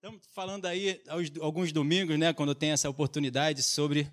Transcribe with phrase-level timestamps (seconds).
[0.00, 4.08] Estamos falando aí aos, alguns domingos, né, quando tenho essa oportunidade, sobre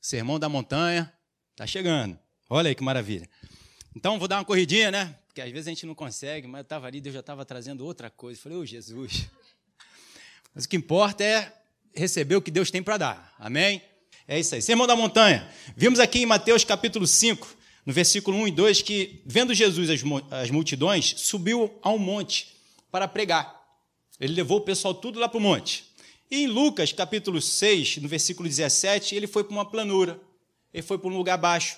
[0.00, 1.12] Sermão da Montanha.
[1.52, 2.18] Está chegando.
[2.50, 3.30] Olha aí que maravilha.
[3.94, 5.16] Então, vou dar uma corridinha, né?
[5.28, 7.86] Porque às vezes a gente não consegue, mas eu estava ali, Deus já estava trazendo
[7.86, 8.40] outra coisa.
[8.40, 9.30] falei, ô oh, Jesus.
[10.52, 11.62] Mas o que importa é
[11.94, 13.36] receber o que Deus tem para dar.
[13.38, 13.80] Amém?
[14.26, 14.62] É isso aí.
[14.62, 15.48] Sermão da Montanha.
[15.76, 17.56] Vimos aqui em Mateus capítulo 5,
[17.86, 19.88] no versículo 1 e 2, que, vendo Jesus
[20.32, 22.56] as multidões, subiu a um monte
[22.90, 23.63] para pregar.
[24.20, 25.84] Ele levou o pessoal tudo lá para o monte.
[26.30, 30.20] E em Lucas, capítulo 6, no versículo 17, ele foi para uma planura.
[30.72, 31.76] Ele foi para um lugar baixo.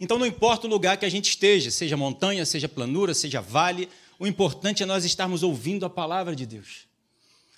[0.00, 3.88] Então não importa o lugar que a gente esteja, seja montanha, seja planura, seja vale,
[4.18, 6.86] o importante é nós estarmos ouvindo a palavra de Deus.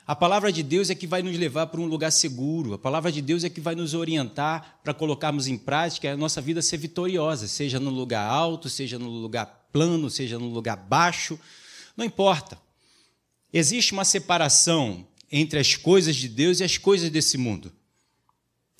[0.06, 2.74] A palavra de Deus é que vai nos levar para um lugar seguro.
[2.74, 6.40] A palavra de Deus é que vai nos orientar para colocarmos em prática a nossa
[6.40, 11.38] vida ser vitoriosa, seja no lugar alto, seja no lugar plano, seja no lugar baixo,
[11.96, 12.56] não importa.
[13.58, 17.72] Existe uma separação entre as coisas de Deus e as coisas desse mundo.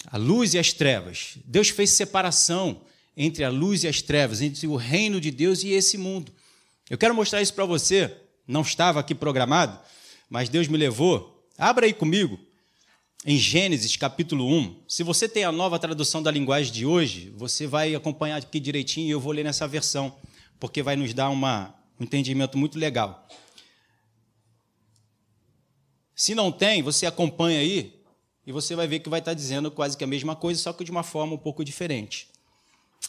[0.05, 1.39] A luz e as trevas.
[1.47, 2.83] Deus fez separação
[3.17, 6.31] entre a luz e as trevas, entre o reino de Deus e esse mundo.
[6.91, 8.19] Eu quero mostrar isso para você.
[8.47, 9.81] Não estava aqui programado,
[10.29, 11.43] mas Deus me levou.
[11.57, 12.39] Abra aí comigo
[13.25, 14.83] em Gênesis capítulo 1.
[14.87, 19.07] Se você tem a nova tradução da linguagem de hoje, você vai acompanhar aqui direitinho
[19.07, 20.15] e eu vou ler nessa versão,
[20.61, 23.27] porque vai nos dar uma, um entendimento muito legal.
[26.17, 27.95] Se não tem, você acompanha aí
[28.47, 30.83] e você vai ver que vai estar dizendo quase que a mesma coisa, só que
[30.83, 32.27] de uma forma um pouco diferente.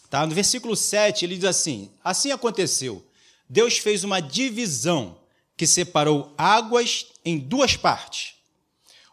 [0.09, 0.27] Tá?
[0.27, 3.05] No versículo 7, ele diz assim: Assim aconteceu.
[3.49, 5.17] Deus fez uma divisão
[5.55, 8.35] que separou águas em duas partes.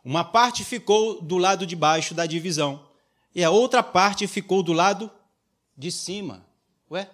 [0.04, 2.84] Uma parte ficou do lado de baixo da divisão
[3.32, 5.08] e a outra parte ficou do lado
[5.78, 6.44] de cima.
[6.90, 7.08] Ué?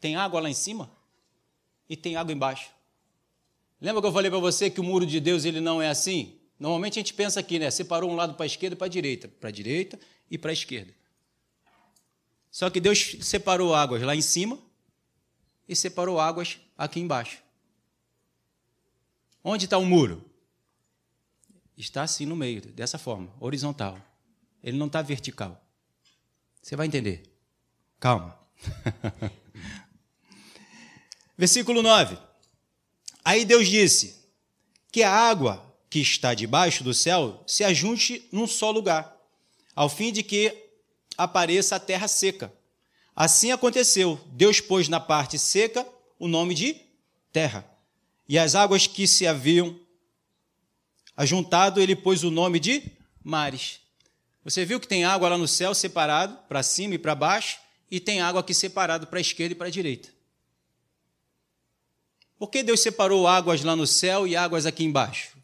[0.00, 0.88] Tem água lá em cima
[1.88, 2.70] e tem água embaixo.
[3.82, 6.38] Lembra que eu falei para você que o muro de Deus ele não é assim?
[6.56, 7.68] Normalmente a gente pensa aqui, né?
[7.68, 9.98] Separou um lado para a esquerda e para a direita, para a direita
[10.30, 10.94] e para a esquerda.
[12.48, 14.56] Só que Deus separou águas lá em cima
[15.68, 17.42] e separou águas aqui embaixo.
[19.42, 20.24] Onde está o muro?
[21.76, 23.98] Está assim no meio, dessa forma, horizontal.
[24.62, 25.60] Ele não está vertical.
[26.62, 27.24] Você vai entender.
[27.98, 28.38] Calma.
[31.36, 32.30] Versículo 9.
[33.24, 34.16] Aí Deus disse:
[34.90, 39.16] Que a água que está debaixo do céu se ajunte num só lugar,
[39.74, 40.56] ao fim de que
[41.16, 42.52] apareça a terra seca.
[43.14, 44.18] Assim aconteceu.
[44.32, 45.86] Deus pôs na parte seca
[46.18, 46.76] o nome de
[47.32, 47.66] terra.
[48.28, 49.78] E as águas que se haviam
[51.16, 52.82] ajuntado, ele pôs o nome de
[53.22, 53.80] mares.
[54.44, 57.58] Você viu que tem água lá no céu separado, para cima e para baixo,
[57.90, 60.08] e tem água aqui separado para a esquerda e para a direita.
[62.42, 65.36] Por que Deus separou águas lá no céu e águas aqui embaixo?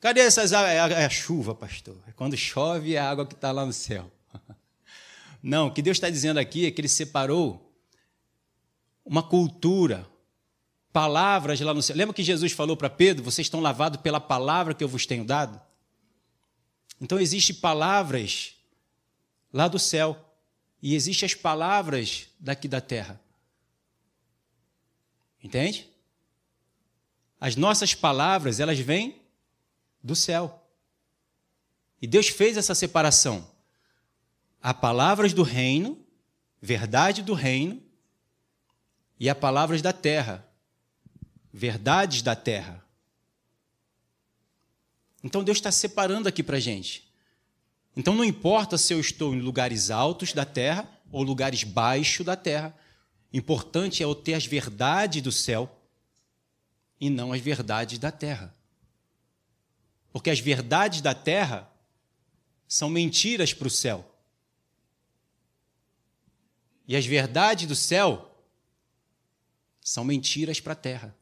[0.00, 0.70] Cadê essas águas?
[0.70, 1.94] É, é a chuva, pastor.
[2.08, 4.10] É quando chove é a água que está lá no céu.
[5.42, 7.70] Não, o que Deus está dizendo aqui é que Ele separou
[9.04, 10.08] uma cultura,
[10.90, 11.94] palavras lá no céu.
[11.94, 15.22] Lembra que Jesus falou para Pedro: vocês estão lavados pela palavra que eu vos tenho
[15.22, 15.60] dado?
[16.98, 18.54] Então, existem palavras
[19.52, 20.16] lá do céu
[20.82, 23.20] e existem as palavras daqui da terra.
[25.42, 25.88] Entende?
[27.40, 29.22] As nossas palavras, elas vêm
[30.02, 30.66] do céu.
[32.00, 33.48] E Deus fez essa separação.
[34.60, 36.04] Há palavras do reino,
[36.60, 37.82] verdade do reino,
[39.20, 40.46] e há palavras da terra,
[41.52, 42.84] verdades da terra.
[45.22, 47.12] Então Deus está separando aqui para gente.
[47.96, 52.36] Então não importa se eu estou em lugares altos da terra ou lugares baixos da
[52.36, 52.76] terra,
[53.32, 55.70] Importante é eu ter as verdades do céu
[57.00, 58.54] e não as verdades da terra.
[60.12, 61.70] Porque as verdades da terra
[62.66, 64.04] são mentiras para o céu.
[66.86, 68.34] E as verdades do céu
[69.80, 71.14] são mentiras para a terra.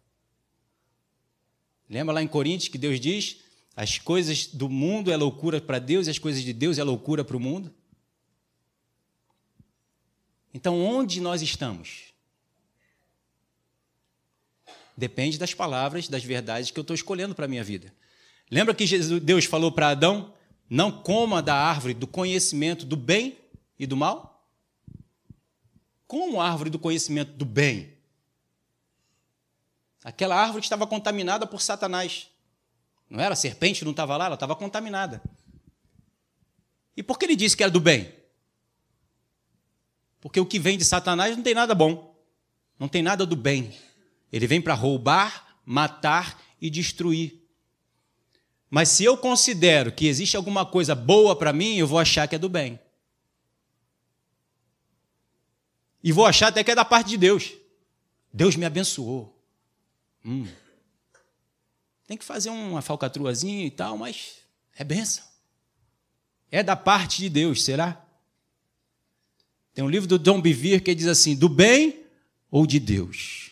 [1.89, 3.39] Lembra lá em Coríntios que Deus diz:
[3.75, 7.25] as coisas do mundo é loucura para Deus e as coisas de Deus é loucura
[7.25, 7.75] para o mundo?
[10.53, 12.15] Então, onde nós estamos?
[14.97, 17.93] Depende das palavras, das verdades que eu estou escolhendo para a minha vida.
[18.51, 20.33] Lembra que Jesus, Deus falou para Adão:
[20.71, 23.37] não coma da árvore do conhecimento do bem
[23.79, 24.47] e do mal?
[26.07, 27.93] Como a árvore do conhecimento do bem?
[30.03, 32.29] Aquela árvore que estava contaminada por Satanás.
[33.11, 33.35] Não era?
[33.35, 35.21] A serpente não estava lá, ela estava contaminada.
[36.97, 38.13] E por que ele disse que era do bem?
[40.21, 42.17] Porque o que vem de Satanás não tem nada bom,
[42.79, 43.73] não tem nada do bem.
[44.33, 47.43] Ele vem para roubar, matar e destruir.
[48.69, 52.35] Mas se eu considero que existe alguma coisa boa para mim, eu vou achar que
[52.35, 52.79] é do bem.
[56.03, 57.53] E vou achar até que é da parte de Deus.
[58.33, 59.43] Deus me abençoou.
[60.25, 60.47] Hum.
[62.07, 64.37] Tem que fazer uma falcatruazinha e tal, mas
[64.77, 65.25] é benção.
[66.51, 68.06] É da parte de Deus, será?
[69.77, 72.03] Tem um livro do Dom Bivir que diz assim: do bem
[72.51, 73.51] ou de Deus?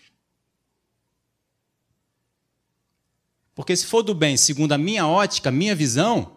[3.54, 6.34] Porque se for do bem, segundo a minha ótica, a minha visão,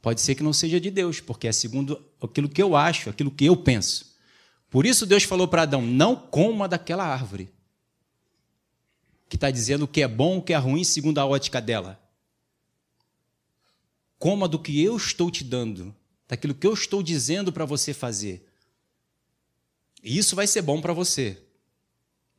[0.00, 3.32] pode ser que não seja de Deus, porque é segundo aquilo que eu acho, aquilo
[3.32, 4.16] que eu penso.
[4.70, 7.52] Por isso Deus falou para Adão: não coma daquela árvore.
[9.28, 12.00] Que está dizendo o que é bom, o que é ruim, segundo a ótica dela.
[14.20, 15.92] Coma do que eu estou te dando,
[16.28, 18.46] daquilo que eu estou dizendo para você fazer.
[20.02, 21.42] E isso vai ser bom para você.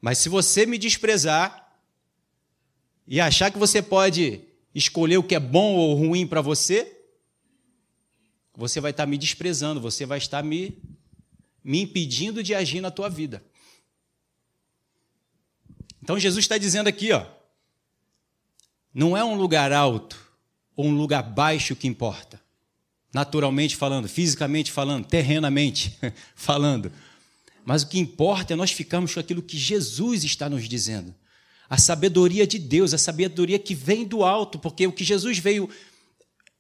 [0.02, 1.68] Mas se você me desprezar,
[3.08, 4.42] e achar que você pode
[4.76, 6.94] escolher o que é bom ou ruim para você,
[8.54, 10.78] você vai estar me desprezando, você vai estar me,
[11.64, 13.42] me impedindo de agir na tua vida.
[16.04, 17.26] Então Jesus está dizendo aqui, ó,
[18.94, 20.20] não é um lugar alto
[20.76, 22.42] ou um lugar baixo que importa,
[23.14, 25.98] naturalmente falando, fisicamente falando, terrenamente
[26.36, 26.92] falando,
[27.66, 31.14] mas o que importa é nós ficarmos com aquilo que Jesus está nos dizendo
[31.70, 35.70] a sabedoria de Deus, a sabedoria que vem do alto, porque o que Jesus veio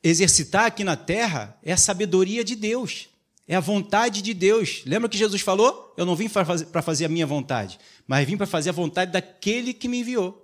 [0.04, 3.08] exercitar aqui na terra é a sabedoria de Deus,
[3.48, 4.82] é a vontade de Deus.
[4.86, 5.94] Lembra que Jesus falou?
[5.98, 9.74] Eu não vim para fazer a minha vontade, mas vim para fazer a vontade daquele
[9.74, 10.44] que me enviou.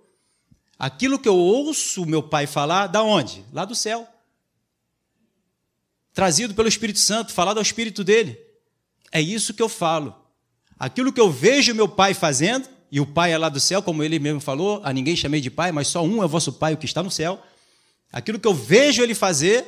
[0.80, 3.44] Aquilo que eu ouço meu Pai falar, da onde?
[3.52, 4.08] Lá do céu.
[6.14, 8.40] Trazido pelo Espírito Santo, falado ao Espírito dele.
[9.12, 10.16] É isso que eu falo.
[10.78, 14.04] Aquilo que eu vejo meu Pai fazendo, e o Pai é lá do céu, como
[14.04, 16.78] ele mesmo falou, a ninguém chamei de Pai, mas só um é vosso Pai, o
[16.78, 17.42] que está no céu.
[18.12, 19.66] Aquilo que eu vejo ele fazer,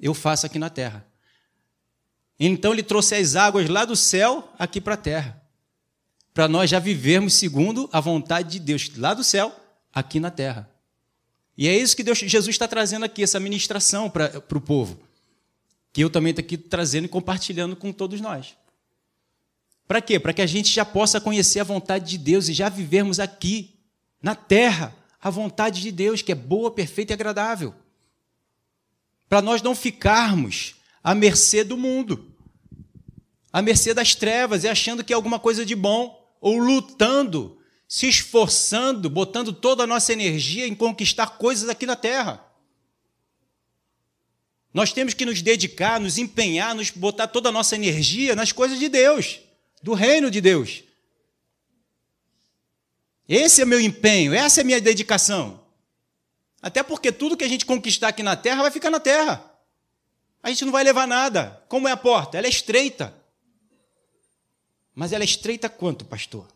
[0.00, 1.06] eu faço aqui na terra.
[2.40, 5.40] Então ele trouxe as águas lá do céu aqui para a terra,
[6.32, 9.54] para nós já vivermos segundo a vontade de Deus, lá do céu,
[9.92, 10.71] aqui na terra.
[11.56, 15.00] E é isso que Deus, Jesus está trazendo aqui, essa ministração para, o povo,
[15.92, 18.56] que eu também estou aqui trazendo e compartilhando com todos nós.
[19.86, 20.18] Para quê?
[20.18, 23.74] Para que a gente já possa conhecer a vontade de Deus e já vivermos aqui,
[24.22, 27.74] na terra, a vontade de Deus, que é boa, perfeita e agradável.
[29.28, 32.32] Para nós não ficarmos à mercê do mundo,
[33.52, 37.58] à mercê das trevas e achando que é alguma coisa de bom, ou lutando,
[37.92, 42.42] se esforçando, botando toda a nossa energia em conquistar coisas aqui na terra.
[44.72, 48.78] Nós temos que nos dedicar, nos empenhar, nos botar toda a nossa energia nas coisas
[48.78, 49.40] de Deus
[49.82, 50.82] do reino de Deus.
[53.28, 55.62] Esse é meu empenho, essa é minha dedicação.
[56.62, 59.52] Até porque tudo que a gente conquistar aqui na terra vai ficar na terra.
[60.42, 61.62] A gente não vai levar nada.
[61.68, 62.38] Como é a porta?
[62.38, 63.14] Ela é estreita.
[64.94, 66.48] Mas ela é estreita quanto, pastor?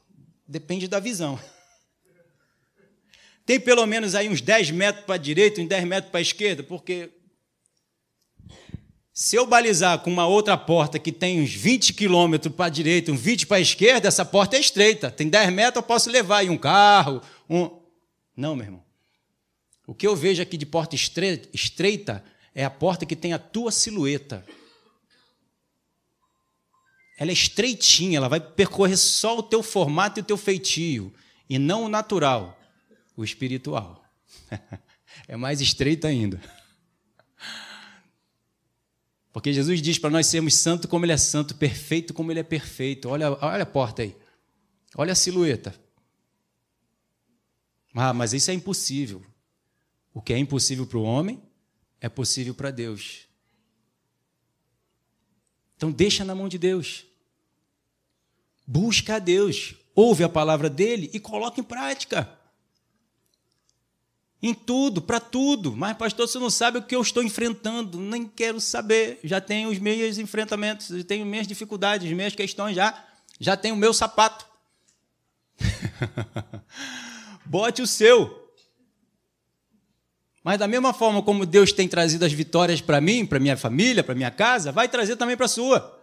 [0.46, 1.38] Depende da visão.
[3.44, 6.22] Tem pelo menos aí uns 10 metros para a direita, uns 10 metros para a
[6.22, 7.10] esquerda, porque
[9.18, 13.10] se eu balizar com uma outra porta que tem uns 20 quilômetros para a direita,
[13.10, 15.10] uns 20 para a esquerda, essa porta é estreita.
[15.10, 17.22] Tem 10 metros, eu posso levar aí um carro.
[17.48, 17.70] Um...
[18.36, 18.84] Não, meu irmão.
[19.86, 22.22] O que eu vejo aqui de porta estreita
[22.54, 24.44] é a porta que tem a tua silhueta.
[27.16, 31.12] Ela é estreitinha, ela vai percorrer só o teu formato e o teu feitio,
[31.48, 32.58] e não o natural,
[33.16, 34.04] o espiritual.
[35.26, 36.40] é mais estreita ainda.
[39.32, 42.42] Porque Jesus diz para nós sermos santo como Ele é santo, perfeito como Ele é
[42.42, 43.08] perfeito.
[43.08, 44.16] Olha, olha a porta aí.
[44.94, 45.74] Olha a silhueta.
[47.94, 49.24] Ah, mas isso é impossível.
[50.12, 51.42] O que é impossível para o homem
[52.00, 53.26] é possível para Deus.
[55.76, 57.05] Então deixa na mão de Deus.
[58.66, 62.28] Busca a Deus, ouve a palavra dele e coloca em prática.
[64.42, 65.74] Em tudo, para tudo.
[65.74, 67.98] Mas, pastor, você não sabe o que eu estou enfrentando.
[67.98, 69.18] Nem quero saber.
[69.24, 73.04] Já tenho os meus enfrentamentos, já tenho minhas dificuldades, minhas questões já.
[73.40, 74.46] Já tenho o meu sapato.
[77.46, 78.52] Bote o seu.
[80.44, 84.04] Mas da mesma forma como Deus tem trazido as vitórias para mim, para minha família,
[84.04, 85.95] para minha casa, vai trazer também para a sua.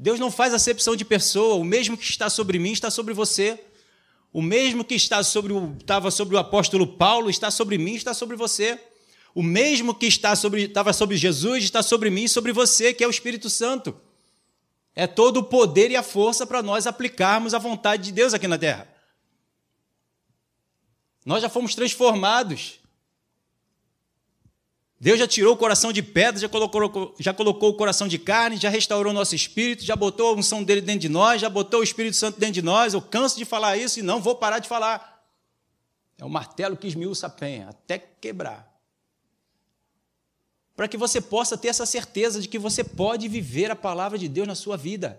[0.00, 1.56] Deus não faz acepção de pessoa.
[1.56, 3.62] O mesmo que está sobre mim está sobre você.
[4.32, 8.14] O mesmo que está sobre o, estava sobre o apóstolo Paulo está sobre mim, está
[8.14, 8.80] sobre você.
[9.34, 13.04] O mesmo que está sobre, estava sobre Jesus está sobre mim e sobre você, que
[13.04, 13.94] é o Espírito Santo.
[14.96, 18.48] É todo o poder e a força para nós aplicarmos a vontade de Deus aqui
[18.48, 18.88] na terra.
[21.26, 22.79] Nós já fomos transformados.
[25.00, 28.58] Deus já tirou o coração de pedra, já colocou, já colocou o coração de carne,
[28.58, 31.82] já restaurou nosso espírito, já botou a unção dele dentro de nós, já botou o
[31.82, 32.92] Espírito Santo dentro de nós.
[32.92, 35.24] Eu canso de falar isso e não vou parar de falar.
[36.18, 38.70] É o martelo que esmiuça a penha, até quebrar.
[40.76, 44.28] Para que você possa ter essa certeza de que você pode viver a palavra de
[44.28, 45.18] Deus na sua vida.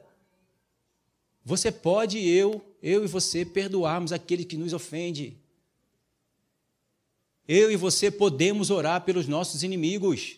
[1.43, 5.40] Você pode, eu, eu e você, perdoarmos aquele que nos ofende.
[7.47, 10.37] Eu e você podemos orar pelos nossos inimigos.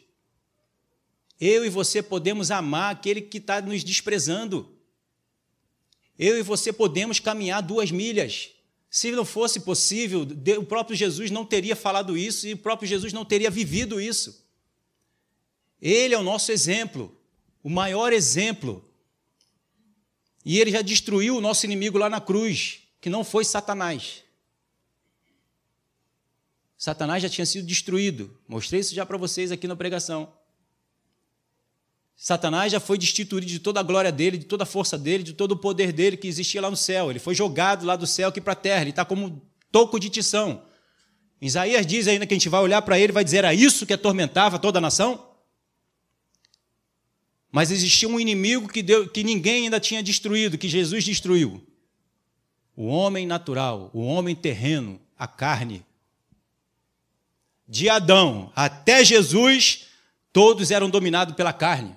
[1.39, 4.73] Eu e você podemos amar aquele que está nos desprezando.
[6.17, 8.51] Eu e você podemos caminhar duas milhas.
[8.89, 13.11] Se não fosse possível, o próprio Jesus não teria falado isso e o próprio Jesus
[13.11, 14.43] não teria vivido isso.
[15.81, 17.13] Ele é o nosso exemplo,
[17.61, 18.87] o maior exemplo.
[20.45, 24.22] E ele já destruiu o nosso inimigo lá na cruz, que não foi Satanás.
[26.83, 28.37] Satanás já tinha sido destruído.
[28.45, 30.33] Mostrei isso já para vocês aqui na pregação.
[32.13, 35.31] Satanás já foi destituído de toda a glória dele, de toda a força dele, de
[35.31, 37.09] todo o poder dele que existia lá no céu.
[37.09, 38.81] Ele foi jogado lá do céu aqui para a terra.
[38.81, 40.61] Ele está como um toco de tição.
[41.41, 43.85] Isaías diz ainda que a gente vai olhar para ele e vai dizer: era isso
[43.85, 45.25] que atormentava toda a nação?
[47.49, 51.65] Mas existia um inimigo que, que ninguém ainda tinha destruído, que Jesus destruiu.
[52.75, 55.85] O homem natural, o homem terreno, a carne,
[57.67, 59.85] de Adão até Jesus,
[60.31, 61.95] todos eram dominados pela carne.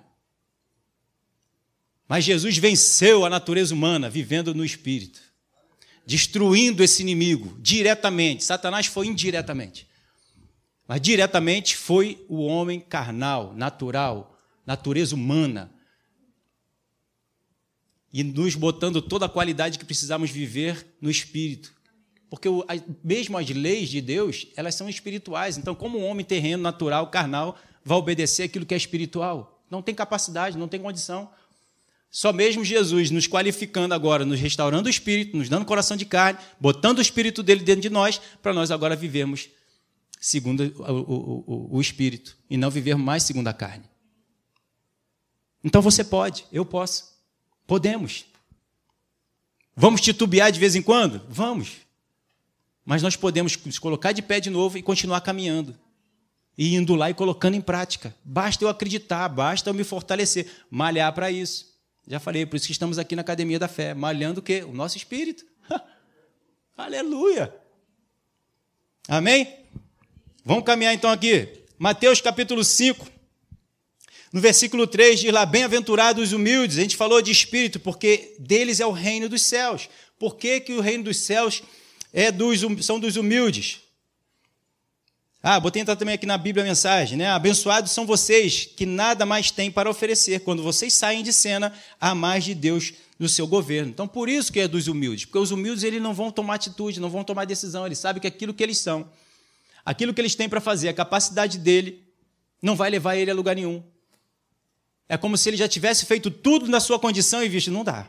[2.09, 5.21] Mas Jesus venceu a natureza humana vivendo no espírito,
[6.07, 8.45] destruindo esse inimigo diretamente.
[8.45, 9.89] Satanás foi indiretamente.
[10.87, 15.73] Mas diretamente foi o homem carnal, natural, natureza humana.
[18.13, 21.75] E nos botando toda a qualidade que precisamos viver no espírito.
[22.29, 22.49] Porque
[23.05, 25.57] mesmo as leis de Deus, elas são espirituais.
[25.57, 29.63] Então, como um homem terreno, natural, carnal, vai obedecer aquilo que é espiritual?
[29.71, 31.31] Não tem capacidade, não tem condição.
[32.11, 36.39] Só mesmo Jesus nos qualificando agora, nos restaurando o espírito, nos dando coração de carne,
[36.59, 39.49] botando o espírito dele dentro de nós, para nós agora vivermos
[40.19, 43.85] segundo o, o, o, o espírito e não vivermos mais segundo a carne.
[45.63, 47.13] Então você pode, eu posso,
[47.67, 48.25] podemos.
[49.75, 51.23] Vamos titubear de vez em quando?
[51.29, 51.86] Vamos.
[52.87, 55.77] Mas nós podemos nos colocar de pé de novo e continuar caminhando.
[56.57, 58.15] E indo lá e colocando em prática.
[58.25, 61.75] Basta eu acreditar, basta eu me fortalecer, malhar para isso.
[62.07, 64.63] Já falei, por isso que estamos aqui na Academia da Fé, malhando o quê?
[64.63, 65.45] O nosso espírito.
[66.79, 67.53] Aleluia!
[69.09, 69.53] Amém?
[70.45, 71.65] Vamos caminhar então aqui.
[71.77, 73.09] Mateus capítulo 5.
[74.33, 76.79] No versículo 3 diz lá: Bem-aventurados os humildes.
[76.79, 79.89] A gente falou de espírito, porque deles é o reino dos céus.
[80.19, 81.63] Por que, que o reino dos céus
[82.13, 83.81] é dos, são dos humildes.
[85.43, 87.29] Ah, botei entrar também aqui na Bíblia a mensagem, né?
[87.29, 92.15] Abençoados são vocês que nada mais têm para oferecer quando vocês saem de cena a
[92.17, 93.91] mais de Deus no seu governo.
[93.91, 96.99] Então, por isso que é dos humildes, porque os humildes eles não vão tomar atitude,
[96.99, 99.09] não vão tomar decisão, eles sabem que aquilo que eles são,
[99.85, 102.03] aquilo que eles têm para fazer, a capacidade dele,
[102.61, 103.83] não vai levar ele a lugar nenhum.
[105.09, 108.09] É como se ele já tivesse feito tudo na sua condição e visto, não dá.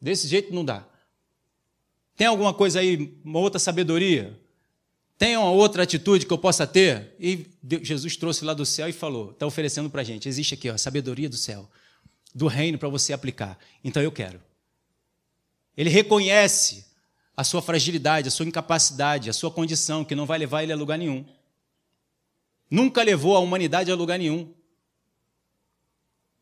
[0.00, 0.84] Desse jeito não dá.
[2.16, 4.38] Tem alguma coisa aí, uma outra sabedoria?
[5.18, 7.14] Tem uma outra atitude que eu possa ter?
[7.18, 7.46] E
[7.82, 10.28] Jesus trouxe lá do céu e falou, está oferecendo para a gente.
[10.28, 11.70] Existe aqui, ó, a sabedoria do céu,
[12.34, 13.58] do reino para você aplicar.
[13.84, 14.40] Então eu quero.
[15.76, 16.84] Ele reconhece
[17.36, 20.76] a sua fragilidade, a sua incapacidade, a sua condição, que não vai levar ele a
[20.76, 21.24] lugar nenhum.
[22.70, 24.52] Nunca levou a humanidade a lugar nenhum.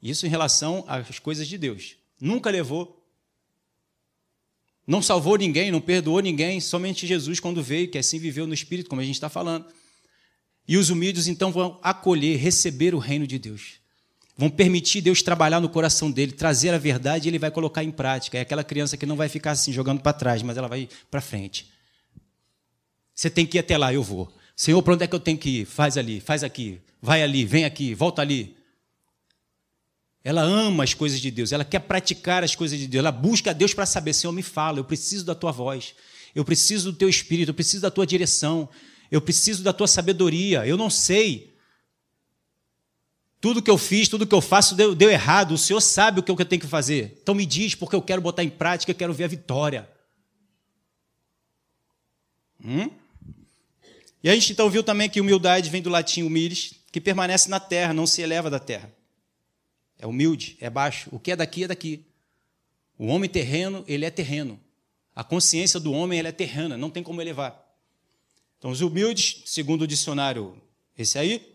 [0.02, 1.96] Isso em relação às coisas de Deus.
[2.20, 2.99] Nunca levou
[4.90, 8.90] não salvou ninguém, não perdoou ninguém, somente Jesus, quando veio, que assim viveu no Espírito,
[8.90, 9.64] como a gente está falando.
[10.66, 13.74] E os humildes então vão acolher, receber o reino de Deus.
[14.36, 17.90] Vão permitir Deus trabalhar no coração dele, trazer a verdade e ele vai colocar em
[17.92, 18.36] prática.
[18.36, 21.20] É aquela criança que não vai ficar assim, jogando para trás, mas ela vai para
[21.20, 21.70] frente.
[23.14, 24.32] Você tem que ir até lá, eu vou.
[24.56, 25.66] Senhor, para onde é que eu tenho que ir?
[25.66, 28.56] Faz ali, faz aqui, vai ali, vem aqui, volta ali.
[30.22, 33.50] Ela ama as coisas de Deus, ela quer praticar as coisas de Deus, ela busca
[33.50, 35.94] a Deus para saber, Senhor, me fala, eu preciso da tua voz,
[36.34, 38.68] eu preciso do teu espírito, eu preciso da tua direção,
[39.10, 41.54] eu preciso da tua sabedoria, eu não sei.
[43.40, 46.22] Tudo que eu fiz, tudo que eu faço deu, deu errado, o Senhor sabe o
[46.22, 47.18] que eu tenho que fazer.
[47.22, 49.88] Então me diz, porque eu quero botar em prática, eu quero ver a vitória.
[52.62, 52.90] Hum?
[54.22, 57.58] E a gente então viu também que humildade vem do latim humildes, que permanece na
[57.58, 58.92] terra, não se eleva da terra.
[60.00, 61.10] É humilde, é baixo.
[61.12, 62.06] O que é daqui é daqui.
[62.98, 64.58] O homem terreno, ele é terreno.
[65.14, 67.62] A consciência do homem é terrena, não tem como elevar.
[68.58, 70.56] Então, os humildes, segundo o dicionário,
[70.96, 71.54] esse aí,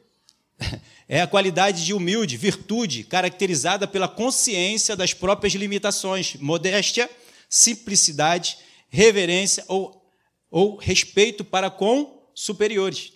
[1.10, 7.10] é a qualidade de humilde, virtude, caracterizada pela consciência das próprias limitações, modéstia,
[7.50, 8.60] simplicidade,
[8.90, 10.08] reverência ou,
[10.52, 13.14] ou respeito para com superiores,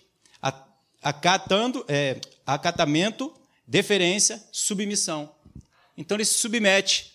[1.02, 3.32] acatando, é, acatamento,
[3.70, 5.32] deferência, submissão.
[5.96, 7.14] Então ele se submete,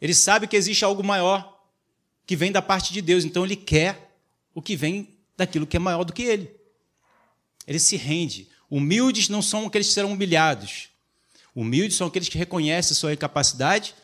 [0.00, 1.60] ele sabe que existe algo maior
[2.24, 4.16] que vem da parte de Deus, então ele quer
[4.54, 6.54] o que vem daquilo que é maior do que ele.
[7.66, 8.48] Ele se rende.
[8.70, 10.88] Humildes não são aqueles que serão humilhados.
[11.52, 13.94] Humildes são aqueles que reconhecem sua incapacidade,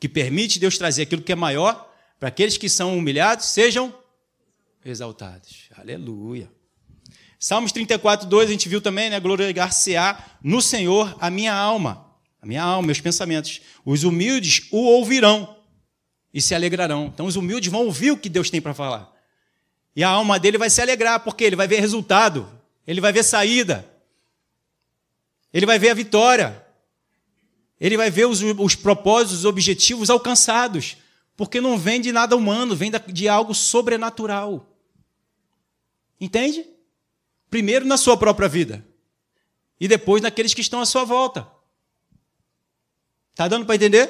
[0.00, 3.94] que permite Deus trazer aquilo que é maior, para aqueles que são humilhados sejam
[4.84, 5.68] exaltados.
[5.76, 6.50] Aleluia.
[7.42, 9.18] Salmos 34, 2, a gente viu também, né?
[9.18, 12.06] Glorificar-se-á no Senhor a minha alma,
[12.38, 13.62] a minha alma, meus pensamentos.
[13.82, 15.56] Os humildes o ouvirão
[16.34, 17.06] e se alegrarão.
[17.06, 19.10] Então, os humildes vão ouvir o que Deus tem para falar.
[19.96, 22.46] E a alma dele vai se alegrar, porque ele vai ver resultado,
[22.86, 23.90] ele vai ver saída,
[25.50, 26.62] ele vai ver a vitória,
[27.80, 30.98] ele vai ver os, os propósitos, os objetivos alcançados,
[31.38, 34.76] porque não vem de nada humano, vem de algo sobrenatural.
[36.20, 36.66] Entende?
[37.50, 38.84] Primeiro na sua própria vida,
[39.78, 41.46] e depois naqueles que estão à sua volta.
[43.32, 44.08] Está dando para entender?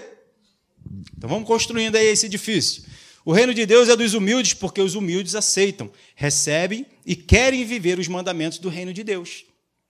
[1.16, 2.84] Então vamos construindo aí esse edifício.
[3.24, 7.98] O reino de Deus é dos humildes, porque os humildes aceitam, recebem e querem viver
[7.98, 9.44] os mandamentos do reino de Deus.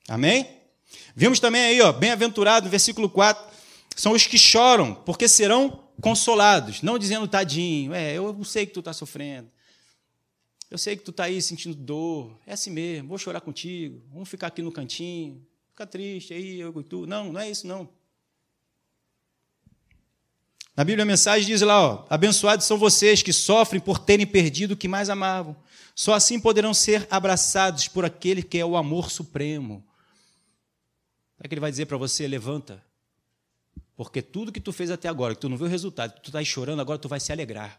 [0.09, 0.47] Amém?
[1.15, 3.51] Vimos também aí, ó, bem-aventurado, versículo 4,
[3.97, 8.81] são os que choram, porque serão consolados, não dizendo tadinho, é, eu sei que tu
[8.81, 9.49] está sofrendo,
[10.71, 14.29] eu sei que tu está aí sentindo dor, é assim mesmo, vou chorar contigo, vamos
[14.29, 17.07] ficar aqui no cantinho, fica triste aí, eu e tu.
[17.07, 17.89] Não, não é isso não.
[20.77, 24.73] Na Bíblia a mensagem diz lá, ó, abençoados são vocês que sofrem por terem perdido
[24.73, 25.57] o que mais amavam.
[25.95, 29.85] Só assim poderão ser abraçados por aquele que é o amor supremo.
[31.43, 32.83] É que ele vai dizer para você, levanta.
[33.97, 36.29] Porque tudo que tu fez até agora, que tu não viu o resultado, que tu
[36.29, 37.79] está chorando, agora tu vai se alegrar.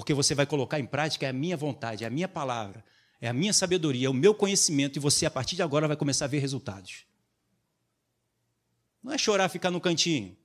[0.00, 2.84] Porque você vai colocar em prática é a minha vontade, é a minha palavra,
[3.20, 5.96] é a minha sabedoria, é o meu conhecimento, e você, a partir de agora, vai
[5.96, 7.04] começar a ver resultados.
[9.02, 10.36] Não é chorar, ficar no cantinho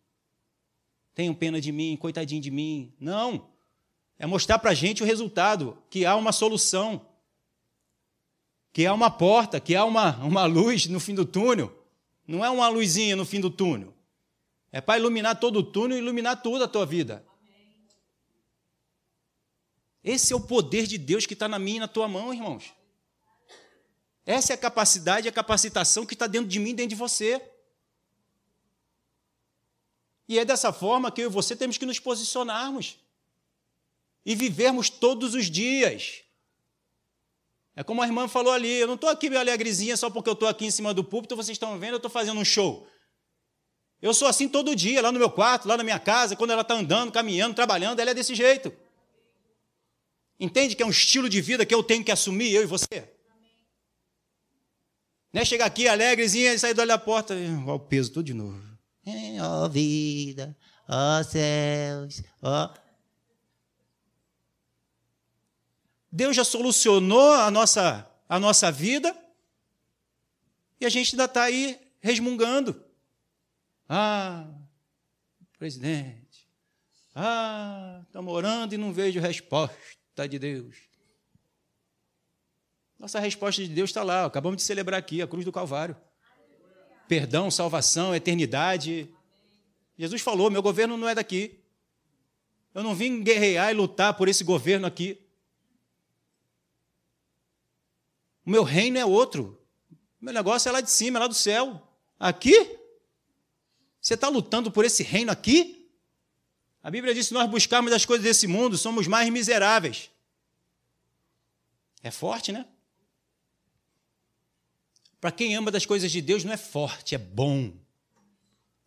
[1.14, 2.94] tenham pena de mim, coitadinho de mim.
[3.00, 3.48] Não.
[4.18, 7.06] É mostrar para a gente o resultado, que há uma solução,
[8.72, 11.72] que há uma porta, que há uma, uma luz no fim do túnel.
[12.28, 13.94] Não é uma luzinha no fim do túnel.
[14.72, 17.24] É para iluminar todo o túnel e iluminar toda a tua vida.
[20.04, 22.74] Esse é o poder de Deus que está na minha e na tua mão, irmãos.
[24.26, 27.42] Essa é a capacidade, a capacitação que está dentro de mim e dentro de você.
[30.28, 32.98] E é dessa forma que eu e você temos que nos posicionarmos
[34.26, 36.22] e vivermos todos os dias.
[37.76, 40.48] É como a irmã falou ali, eu não estou aqui alegrezinha só porque eu estou
[40.48, 42.88] aqui em cima do púlpito, vocês estão vendo, eu estou fazendo um show.
[44.02, 46.62] Eu sou assim todo dia, lá no meu quarto, lá na minha casa, quando ela
[46.62, 48.72] está andando, caminhando, trabalhando, ela é desse jeito.
[50.44, 53.10] Entende que é um estilo de vida que eu tenho que assumir, eu e você?
[55.32, 58.62] Não é chegar aqui alegrezinha e sair da porta, olha o peso tudo de novo.
[59.40, 60.54] Ó oh, vida,
[60.86, 62.66] ó oh, céus, ó.
[62.66, 62.80] Oh.
[66.12, 69.18] Deus já solucionou a nossa, a nossa vida
[70.78, 72.84] e a gente ainda está aí resmungando.
[73.88, 74.46] Ah,
[75.58, 76.50] presidente,
[77.16, 80.76] ah, estamos orando e não vejo resposta de Deus.
[83.00, 85.98] Nossa resposta de Deus está lá, acabamos de celebrar aqui a cruz do Calvário
[87.08, 89.08] perdão, salvação, eternidade.
[89.98, 91.60] Jesus falou: meu governo não é daqui.
[92.74, 95.20] Eu não vim guerrear e lutar por esse governo aqui.
[98.44, 99.62] O meu reino é outro.
[100.20, 101.88] O meu negócio é lá de cima, é lá do céu.
[102.20, 102.80] Aqui?
[104.02, 105.83] Você está lutando por esse reino aqui?
[106.84, 110.12] A Bíblia diz: se nós buscarmos as coisas desse mundo, somos mais miseráveis.
[112.04, 112.66] É forte, né?
[115.22, 117.72] Para quem ama das coisas de Deus, não é forte, é bom.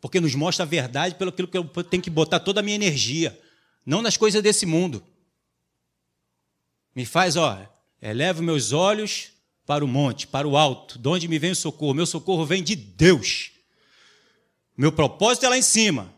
[0.03, 3.41] Porque nos mostra a verdade pelo que eu tenho que botar toda a minha energia,
[3.87, 5.03] não nas coisas desse mundo.
[6.95, 7.67] Me faz, ó,
[8.03, 9.33] eleva meus olhos
[9.65, 11.95] para o monte, para o alto, de onde me vem o socorro.
[11.95, 13.53] Meu socorro vem de Deus.
[14.77, 16.15] Meu propósito é lá em cima,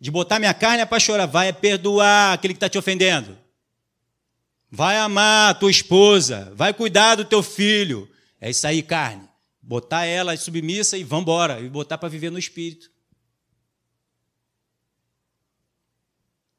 [0.00, 1.26] de botar minha carne é para chorar.
[1.26, 3.38] Vai perdoar aquele que está te ofendendo.
[4.70, 6.52] Vai amar a tua esposa.
[6.54, 8.08] Vai cuidar do teu filho.
[8.40, 9.28] É isso aí, carne
[9.68, 12.90] botar ela submissa e vamos embora, e botar para viver no espírito.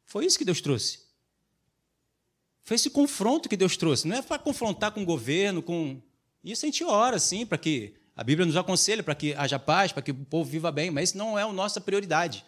[0.06, 0.99] Foi isso que Deus trouxe.
[2.62, 4.08] Foi esse confronto que Deus trouxe.
[4.08, 5.99] Não é para confrontar com o governo, com.
[6.43, 9.91] Isso a gente ora, sim, para que a Bíblia nos aconselhe, para que haja paz,
[9.91, 12.45] para que o povo viva bem, mas isso não é a nossa prioridade.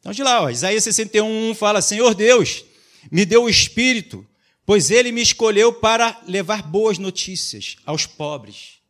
[0.00, 2.64] Então, de lá, ó, Isaías 61 fala: Senhor Deus,
[3.10, 4.26] me deu o espírito,
[4.64, 8.80] pois ele me escolheu para levar boas notícias aos pobres.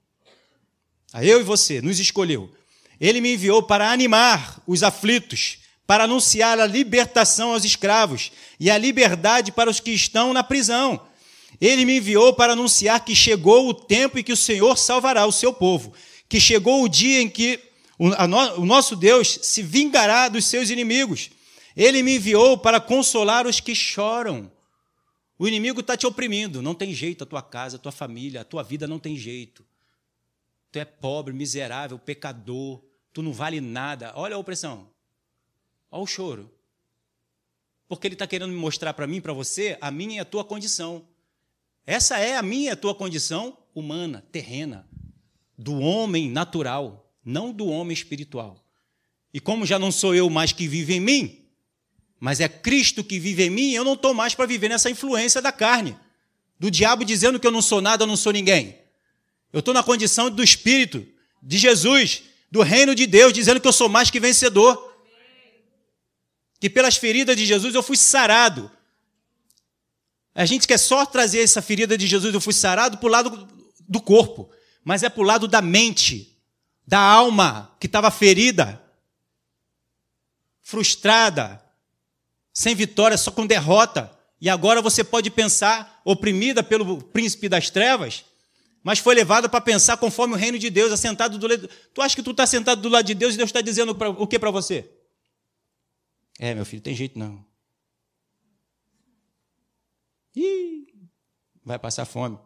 [1.13, 2.53] A eu e você, nos escolheu.
[3.01, 8.79] Ele me enviou para animar os aflitos, para anunciar a libertação aos escravos e a
[8.79, 11.01] liberdade para os que estão na prisão.
[11.61, 15.33] Ele me enviou para anunciar que chegou o tempo em que o Senhor salvará o
[15.33, 15.93] seu povo,
[16.29, 17.59] que chegou o dia em que
[18.03, 21.31] o nosso Deus se vingará dos seus inimigos.
[21.77, 24.51] Ele me enviou para consolar os que choram.
[25.39, 28.45] O inimigo está te oprimindo, não tem jeito a tua casa, a tua família, a
[28.45, 29.65] tua vida não tem jeito.
[30.73, 32.83] Tu é pobre, miserável, pecador,
[33.13, 34.13] tu não vale nada.
[34.17, 34.89] Olha a opressão,
[35.91, 36.51] olha o choro.
[37.87, 40.45] Porque ele está querendo me mostrar para mim, para você, a minha e a tua
[40.45, 41.07] condição.
[41.85, 44.89] Essa é a minha e a tua condição humana, terrena,
[45.59, 48.65] do homem natural não do homem espiritual.
[49.33, 51.45] E como já não sou eu mais que vive em mim,
[52.19, 55.41] mas é Cristo que vive em mim, eu não estou mais para viver nessa influência
[55.41, 55.97] da carne,
[56.59, 58.79] do diabo dizendo que eu não sou nada, eu não sou ninguém.
[59.53, 61.07] Eu estou na condição do Espírito,
[61.43, 64.89] de Jesus, do reino de Deus, dizendo que eu sou mais que vencedor.
[66.61, 68.71] Que pelas feridas de Jesus eu fui sarado.
[70.35, 73.49] A gente quer só trazer essa ferida de Jesus, eu fui sarado, para o lado
[73.89, 74.51] do corpo,
[74.85, 76.30] mas é para o lado da mente
[76.91, 78.85] da alma que estava ferida,
[80.61, 81.65] frustrada,
[82.53, 84.11] sem vitória, só com derrota.
[84.41, 88.25] E agora você pode pensar, oprimida pelo príncipe das trevas,
[88.83, 91.71] mas foi levada para pensar conforme o reino de Deus, assentado do lado.
[91.95, 94.27] Tu acha que tu está sentado do lado de Deus e Deus está dizendo o
[94.27, 94.91] que para você?
[96.41, 97.47] É, meu filho, tem jeito não.
[100.35, 100.89] Ih,
[101.65, 102.37] vai passar fome.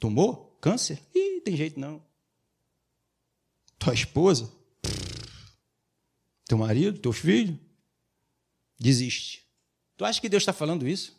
[0.00, 0.58] Tumor?
[0.60, 1.00] Câncer?
[1.14, 2.07] Ih, tem jeito não
[3.78, 4.52] tua esposa,
[6.46, 7.58] teu marido, teu filho,
[8.78, 9.46] desiste.
[9.96, 11.16] Tu acha que Deus está falando isso?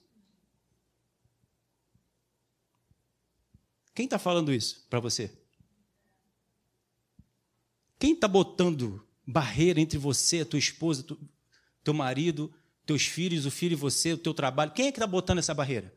[3.93, 5.31] Quem está falando isso para você?
[7.99, 11.19] Quem está botando barreira entre você, tua esposa, tu,
[11.83, 12.53] teu marido,
[12.85, 14.71] teus filhos, o filho e você, o teu trabalho?
[14.71, 15.93] Quem é que está botando essa barreira?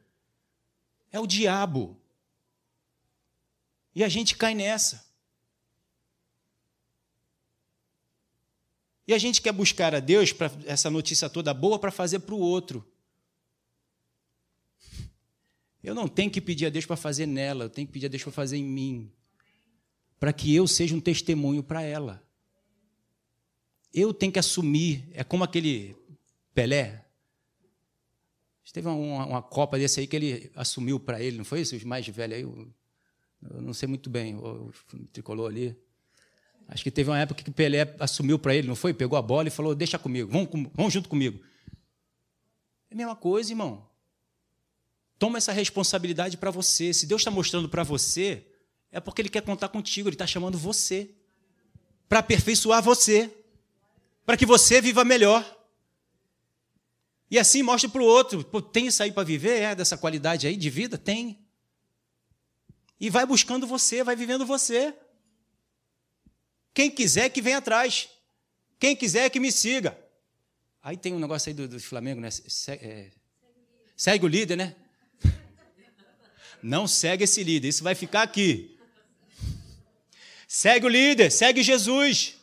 [1.12, 1.96] É o diabo.
[3.94, 5.11] E a gente cai nessa.
[9.06, 12.34] E a gente quer buscar a Deus para essa notícia toda boa para fazer para
[12.34, 12.86] o outro.
[15.82, 18.08] Eu não tenho que pedir a Deus para fazer nela, eu tenho que pedir a
[18.08, 19.12] Deus para fazer em mim.
[20.20, 22.22] Para que eu seja um testemunho para ela.
[23.92, 25.96] Eu tenho que assumir, é como aquele
[26.54, 27.04] Pelé.
[28.72, 31.76] Teve uma, uma Copa desse aí que ele assumiu para ele, não foi isso?
[31.76, 32.72] Os mais velhos aí, eu,
[33.50, 35.76] eu não sei muito bem, o, o tricolor ali.
[36.72, 38.94] Acho que teve uma época que o Pelé assumiu para ele, não foi?
[38.94, 40.30] Pegou a bola e falou: Deixa comigo,
[40.74, 41.38] vamos, junto comigo.
[42.90, 43.86] É a mesma coisa, irmão.
[45.18, 46.94] Toma essa responsabilidade para você.
[46.94, 48.46] Se Deus está mostrando para você,
[48.90, 51.10] é porque Ele quer contar contigo, Ele está chamando você
[52.08, 53.30] para aperfeiçoar você,
[54.24, 55.44] para que você viva melhor.
[57.30, 59.60] E assim mostra para o outro: Pô, tem isso aí para viver?
[59.60, 60.96] É dessa qualidade aí de vida?
[60.96, 61.38] Tem.
[62.98, 64.94] E vai buscando você, vai vivendo você.
[66.74, 68.08] Quem quiser que venha atrás.
[68.78, 69.98] Quem quiser que me siga.
[70.82, 72.30] Aí tem um negócio aí do, do Flamengo, né?
[72.30, 73.10] Segue, é,
[73.96, 74.74] segue o líder, né?
[76.62, 78.76] Não segue esse líder, isso vai ficar aqui.
[80.48, 82.34] Segue o líder, segue Jesus.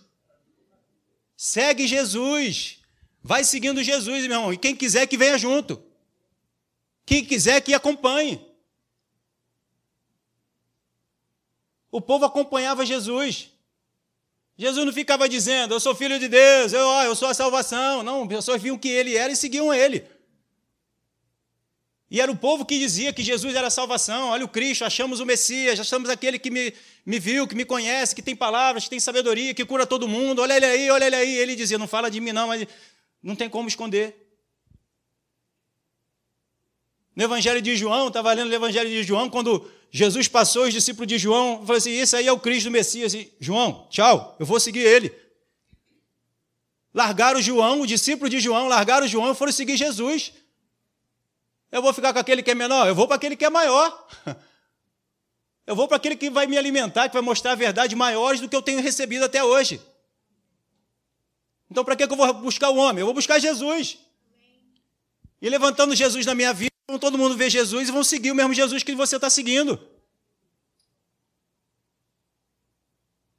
[1.36, 2.80] Segue Jesus.
[3.22, 4.54] Vai seguindo Jesus, meu irmão.
[4.54, 5.84] E quem quiser que venha junto.
[7.06, 8.46] Quem quiser que acompanhe.
[11.92, 13.52] O povo acompanhava Jesus.
[14.60, 18.04] Jesus não ficava dizendo, eu sou filho de Deus, eu, eu sou a salvação.
[18.04, 20.04] Não, pessoas viam que ele era e seguiam ele.
[22.12, 24.32] E era o povo que dizia que Jesus era a salvação.
[24.32, 26.74] Olha o Cristo, achamos o Messias, achamos aquele que me,
[27.06, 30.42] me viu, que me conhece, que tem palavras, que tem sabedoria, que cura todo mundo.
[30.42, 31.38] Olha ele aí, olha ele aí.
[31.38, 32.68] Ele dizia, não fala de mim não, mas
[33.24, 34.29] não tem como esconder.
[37.20, 41.06] No Evangelho de João, estava lendo o Evangelho de João, quando Jesus passou os discípulos
[41.06, 43.14] de João, falou assim: Esse aí é o Cristo, o Messias.
[43.14, 45.14] E, João, tchau, eu vou seguir ele.
[46.94, 50.32] Largaram João, o discípulo de João, largaram João e foram seguir Jesus.
[51.70, 52.88] Eu vou ficar com aquele que é menor?
[52.88, 54.08] Eu vou para aquele que é maior.
[55.68, 58.50] Eu vou para aquele que vai me alimentar, que vai mostrar a verdade maiores do
[58.50, 59.80] que eu tenho recebido até hoje.
[61.70, 63.02] Então, para que eu vou buscar o homem?
[63.02, 64.00] Eu vou buscar Jesus.
[65.40, 68.36] E levantando Jesus na minha vida, vão todo mundo ver Jesus e vão seguir o
[68.36, 69.80] mesmo Jesus que você está seguindo.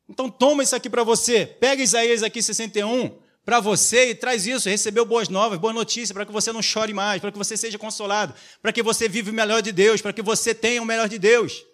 [0.08, 1.46] Então, toma isso aqui para você.
[1.46, 4.68] Pega Isaías aqui 61 para você e traz isso.
[4.68, 7.78] Recebeu boas novas, boas notícias, para que você não chore mais, para que você seja
[7.78, 11.08] consolado, para que você viva o melhor de Deus, para que você tenha o melhor
[11.08, 11.64] de Deus.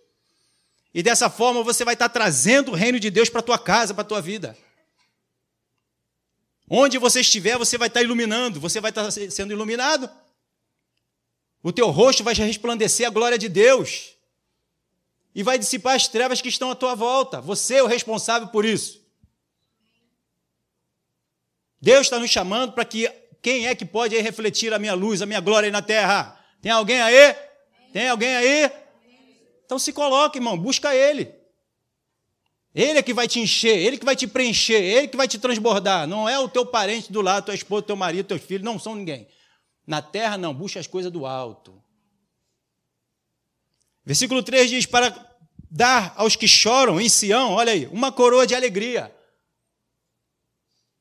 [0.93, 4.03] E dessa forma você vai estar trazendo o reino de Deus para tua casa, para
[4.03, 4.57] a tua vida.
[6.69, 10.11] Onde você estiver, você vai estar iluminando, você vai estar sendo iluminado.
[11.67, 14.15] O teu rosto vai resplandecer a glória de Deus.
[15.35, 17.41] E vai dissipar as trevas que estão à tua volta.
[17.41, 19.05] Você é o responsável por isso.
[21.83, 23.09] Deus está nos chamando para que
[23.43, 26.39] quem é que pode refletir a minha luz, a minha glória aí na terra?
[26.63, 27.35] Tem alguém aí?
[27.93, 28.71] Tem alguém aí?
[29.65, 31.35] Então se coloque, irmão, busca Ele.
[32.73, 35.37] Ele é que vai te encher, Ele que vai te preencher, Ele que vai te
[35.37, 36.07] transbordar.
[36.07, 38.95] Não é o teu parente do lado, tua esposa, teu marido, teus filhos, não são
[38.95, 39.27] ninguém.
[39.87, 41.81] Na terra, não, busca as coisas do alto.
[44.05, 45.15] Versículo 3 diz: Para
[45.71, 49.15] dar aos que choram em Sião, olha aí, uma coroa de alegria.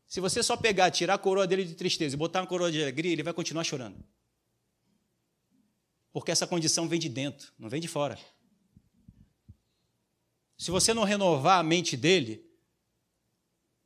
[0.08, 2.82] Se você só pegar, tirar a coroa dele de tristeza e botar uma coroa de
[2.82, 4.04] alegria, ele vai continuar chorando.
[6.14, 8.18] Porque essa condição vem de dentro, não vem de fora.
[10.58, 12.46] Se você não renovar a mente dele,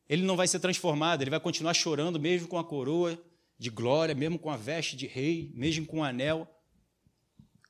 [0.07, 3.19] ele não vai ser transformado, ele vai continuar chorando, mesmo com a coroa
[3.59, 6.47] de glória, mesmo com a veste de rei, mesmo com o anel.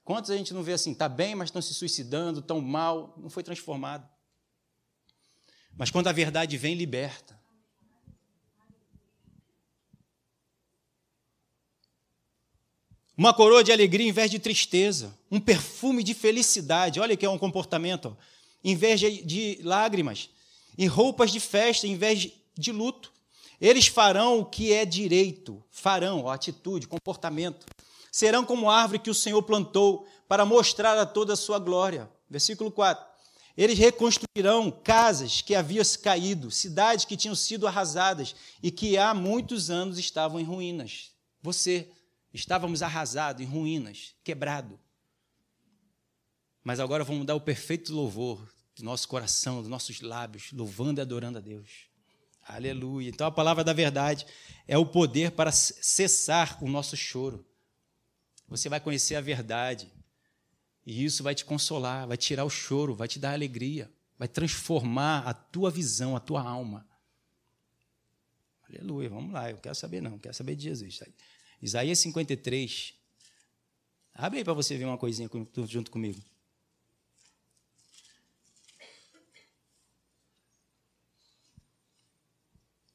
[0.05, 3.29] Quantos a gente não vê assim, está bem, mas estão se suicidando, tão mal, não
[3.29, 4.07] foi transformado.
[5.75, 7.37] Mas quando a verdade vem, liberta.
[13.17, 17.01] Uma coroa de alegria em vez de tristeza, um perfume de felicidade.
[17.01, 18.15] Olha que é um comportamento.
[18.17, 20.29] Ó em vez de lágrimas,
[20.77, 23.11] e roupas de festa em vez de luto.
[23.59, 27.65] Eles farão o que é direito, farão, ó, atitude, comportamento.
[28.11, 32.09] Serão como árvore que o Senhor plantou para mostrar a toda a sua glória.
[32.29, 33.09] Versículo 4.
[33.57, 39.69] Eles reconstruirão casas que haviam caído, cidades que tinham sido arrasadas e que há muitos
[39.69, 41.11] anos estavam em ruínas.
[41.41, 41.91] Você,
[42.33, 44.79] estávamos arrasados, em ruínas, quebrado.
[46.63, 51.03] Mas agora vamos dar o perfeito louvor do nosso coração, dos nossos lábios, louvando e
[51.03, 51.88] adorando a Deus.
[52.49, 53.09] Aleluia.
[53.09, 54.25] Então a palavra da verdade
[54.67, 57.45] é o poder para cessar o nosso choro.
[58.47, 59.93] Você vai conhecer a verdade.
[60.83, 65.19] E isso vai te consolar, vai tirar o choro, vai te dar alegria, vai transformar
[65.27, 66.87] a tua visão, a tua alma.
[68.67, 70.99] Aleluia, vamos lá, eu quero saber não, quero saber de Jesus.
[71.61, 72.95] Isaías 53.
[74.15, 75.29] Abre aí para você ver uma coisinha
[75.67, 76.19] junto comigo.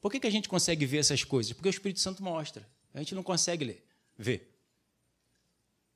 [0.05, 1.55] Por que, que a gente consegue ver essas coisas?
[1.55, 2.69] Porque o Espírito Santo mostra.
[2.93, 3.83] A gente não consegue ler,
[4.19, 4.55] ver.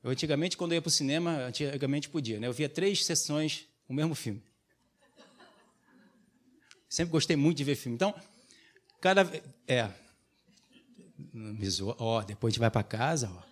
[0.02, 2.46] Eu antigamente, quando eu ia para o cinema, antigamente podia, né?
[2.46, 4.42] Eu via três sessões o mesmo filme.
[6.88, 7.96] Sempre gostei muito de ver filme.
[7.96, 8.14] Então,
[8.98, 9.30] cada
[9.66, 9.90] é
[11.98, 13.42] ó, depois a gente vai para casa, ó.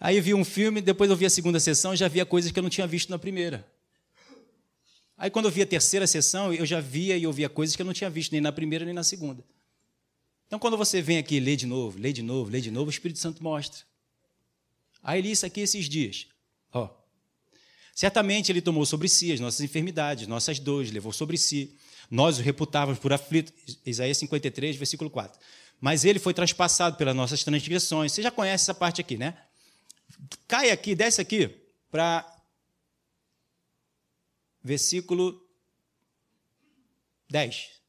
[0.00, 2.58] Aí eu vi um filme, depois eu vi a segunda sessão, já via coisas que
[2.58, 3.69] eu não tinha visto na primeira.
[5.20, 7.84] Aí quando eu via a terceira sessão, eu já via e ouvia coisas que eu
[7.84, 9.44] não tinha visto nem na primeira nem na segunda.
[10.46, 12.90] Então quando você vem aqui lê de novo, lê de novo, lê de novo, o
[12.90, 13.82] Espírito Santo mostra.
[15.02, 16.26] Aí li isso aqui esses dias.
[16.72, 16.88] Ó.
[17.94, 21.76] Certamente ele tomou sobre si as nossas enfermidades, nossas dores, levou sobre si.
[22.10, 23.52] Nós o reputávamos por aflito.
[23.84, 25.38] Isaías 53, versículo 4.
[25.78, 28.12] Mas ele foi transpassado pelas nossas transgressões.
[28.12, 29.36] Você já conhece essa parte aqui, né?
[30.48, 31.50] Cai aqui, desce aqui,
[31.90, 32.39] para
[34.62, 35.40] versículo
[37.28, 37.80] 10.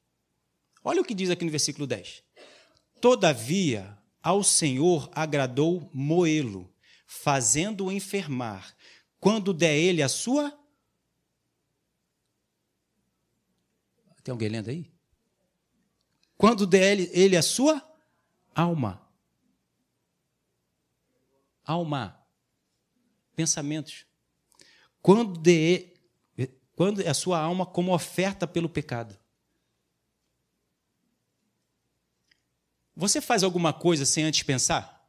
[0.83, 2.23] Olha o que diz aqui no versículo 10.
[2.99, 6.71] Todavia, ao Senhor agradou moê-lo,
[7.05, 8.75] fazendo-o enfermar,
[9.19, 10.57] quando der ele a sua.
[14.23, 14.91] Tem alguém lendo aí?
[16.37, 17.81] Quando der ele, ele a sua
[18.53, 19.07] alma.
[21.63, 22.19] Alma.
[23.35, 24.05] Pensamentos.
[25.01, 25.90] Quando der
[26.75, 29.17] quando a sua alma como oferta pelo pecado.
[32.95, 35.01] Você faz alguma coisa sem antes pensar?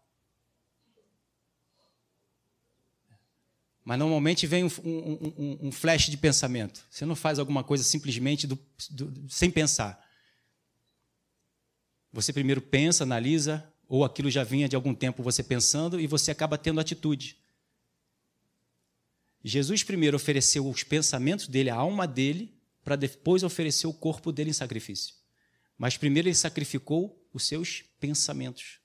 [3.85, 6.87] Mas normalmente vem um, um, um, um, flash de pensamento.
[6.89, 8.57] Você não faz alguma coisa simplesmente do,
[8.91, 10.07] do, sem pensar.
[12.13, 16.31] Você primeiro pensa, analisa, ou aquilo já vinha de algum tempo você pensando e você
[16.31, 17.42] acaba tendo atitude.
[19.45, 24.51] Jesus primeiro ofereceu os pensamentos dele, a alma dele, para depois oferecer o corpo dele
[24.51, 25.15] em sacrifício.
[25.77, 28.79] Mas primeiro ele sacrificou os seus pensamentos.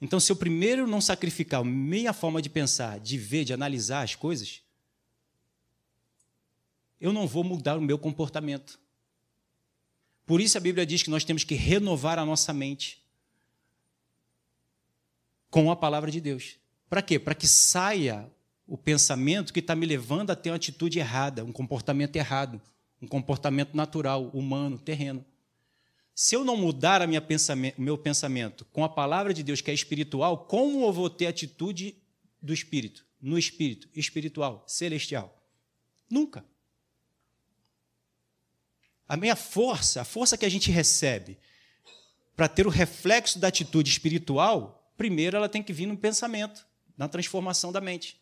[0.00, 4.02] Então, se eu primeiro não sacrificar a minha forma de pensar, de ver, de analisar
[4.02, 4.62] as coisas,
[7.00, 8.78] eu não vou mudar o meu comportamento.
[10.26, 13.02] Por isso a Bíblia diz que nós temos que renovar a nossa mente
[15.50, 16.56] com a palavra de Deus.
[16.88, 17.18] Para quê?
[17.18, 18.30] Para que saia
[18.68, 22.60] o pensamento que está me levando a ter uma atitude errada, um comportamento errado,
[23.00, 25.24] um comportamento natural, humano, terreno.
[26.14, 27.08] Se eu não mudar o
[27.78, 31.96] meu pensamento com a palavra de Deus, que é espiritual, como eu vou ter atitude
[32.42, 35.42] do espírito, no espírito, espiritual, celestial?
[36.10, 36.44] Nunca.
[39.08, 41.38] A minha força, a força que a gente recebe
[42.36, 46.66] para ter o reflexo da atitude espiritual, primeiro ela tem que vir no pensamento,
[46.98, 48.20] na transformação da mente.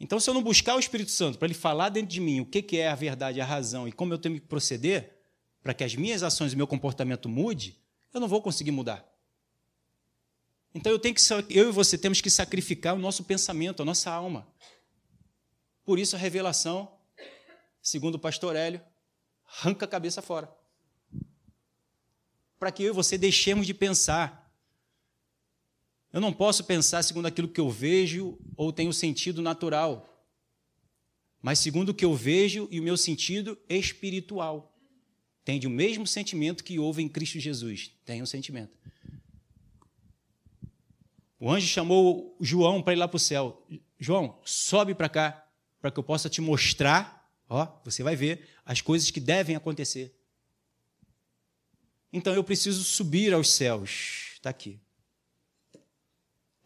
[0.00, 2.46] Então, se eu não buscar o Espírito Santo para ele falar dentro de mim o
[2.46, 5.18] que é a verdade, a razão e como eu tenho que proceder
[5.62, 7.78] para que as minhas ações e meu comportamento mude,
[8.14, 9.06] eu não vou conseguir mudar.
[10.74, 14.10] Então eu tenho que eu e você temos que sacrificar o nosso pensamento, a nossa
[14.10, 14.46] alma.
[15.84, 16.90] Por isso a revelação,
[17.82, 18.80] segundo o pastor Hélio,
[19.46, 20.48] arranca a cabeça fora.
[22.58, 24.47] Para que eu e você deixemos de pensar
[26.12, 30.06] eu não posso pensar segundo aquilo que eu vejo ou tenho sentido natural,
[31.42, 34.74] mas segundo o que eu vejo e o meu sentido espiritual.
[35.44, 37.92] Tem o mesmo sentimento que houve em Cristo Jesus.
[38.04, 38.76] Tem um sentimento.
[41.38, 43.64] O anjo chamou João para ir lá para o céu.
[43.98, 45.46] João, sobe para cá,
[45.80, 50.14] para que eu possa te mostrar, ó, você vai ver as coisas que devem acontecer.
[52.12, 54.32] Então eu preciso subir aos céus.
[54.34, 54.80] Está aqui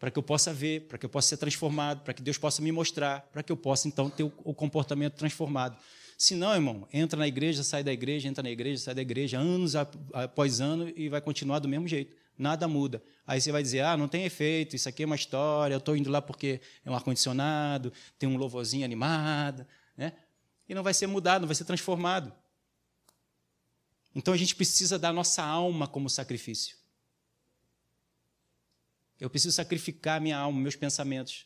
[0.03, 2.61] para que eu possa ver, para que eu possa ser transformado, para que Deus possa
[2.61, 5.77] me mostrar, para que eu possa então ter o comportamento transformado.
[6.17, 9.39] Se não, irmão, entra na igreja, sai da igreja, entra na igreja, sai da igreja,
[9.39, 12.13] anos após ano e vai continuar do mesmo jeito.
[12.37, 13.01] Nada muda.
[13.25, 15.95] Aí você vai dizer: ah, não tem efeito, isso aqui é uma história, eu estou
[15.95, 19.65] indo lá porque é um ar-condicionado, tem um louvorzinho animado.
[19.95, 20.11] Né?
[20.67, 22.29] E não vai ser mudado, não vai ser transformado.
[24.13, 26.82] Então a gente precisa dar nossa alma como sacrifício.
[29.19, 31.45] Eu preciso sacrificar minha alma, meus pensamentos.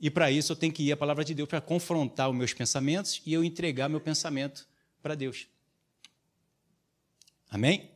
[0.00, 2.52] E para isso eu tenho que ir à palavra de Deus para confrontar os meus
[2.52, 4.68] pensamentos e eu entregar meu pensamento
[5.02, 5.46] para Deus.
[7.48, 7.90] Amém?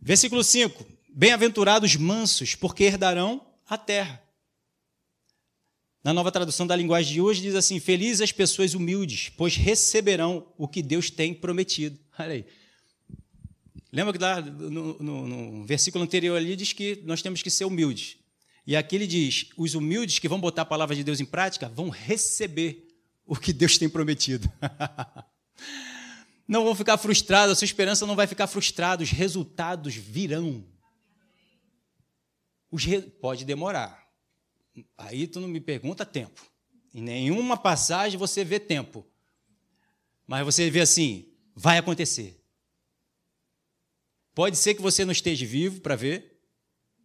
[0.00, 4.22] Versículo 5: Bem-aventurados mansos, porque herdarão a terra.
[6.02, 10.46] Na nova tradução da linguagem de hoje diz assim: Felizes as pessoas humildes, pois receberão
[10.56, 11.98] o que Deus tem prometido.
[12.18, 12.46] Olha aí.
[13.92, 17.64] Lembra que lá no, no, no, versículo anterior ali diz que nós temos que ser
[17.64, 18.16] humildes.
[18.66, 21.68] E aqui ele diz: os humildes que vão botar a palavra de Deus em prática
[21.68, 22.86] vão receber
[23.26, 24.50] o que Deus tem prometido.
[26.46, 30.64] não vão ficar frustrados, a sua esperança não vai ficar frustrada, os resultados virão.
[32.70, 33.00] Os re...
[33.02, 34.08] Pode demorar.
[34.96, 36.40] Aí tu não me pergunta tempo.
[36.94, 39.04] Em nenhuma passagem você vê tempo.
[40.28, 42.39] Mas você vê assim: vai acontecer.
[44.34, 46.38] Pode ser que você não esteja vivo para ver.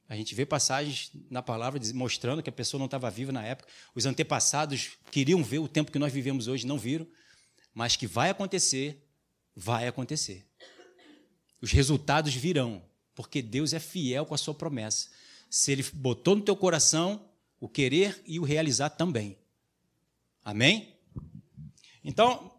[0.08, 3.70] A gente vê passagens na palavra mostrando que a pessoa não estava viva na época.
[3.96, 7.08] Os antepassados queriam ver o tempo que nós vivemos hoje, não viram.
[7.74, 9.04] Mas que vai acontecer,
[9.56, 10.46] vai acontecer.
[11.60, 12.84] Os resultados virão,
[13.16, 15.10] porque Deus é fiel com a sua promessa.
[15.50, 17.28] Se Ele botou no teu coração
[17.60, 19.38] o querer e o realizar também.
[20.44, 20.96] Amém?
[22.04, 22.56] Então,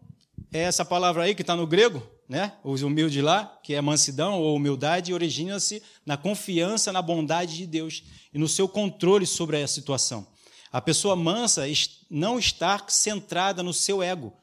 [0.51, 2.57] é essa palavra aí que está no grego, né?
[2.63, 8.03] os humildes lá, que é mansidão ou humildade, origina-se na confiança na bondade de Deus
[8.33, 10.27] e no seu controle sobre a situação.
[10.71, 11.63] A pessoa mansa
[12.09, 14.33] não está centrada no seu ego.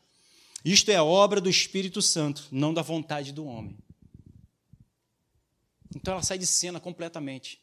[0.65, 3.77] Isto é obra do Espírito Santo, não da vontade do homem.
[5.95, 7.61] Então ela sai de cena completamente.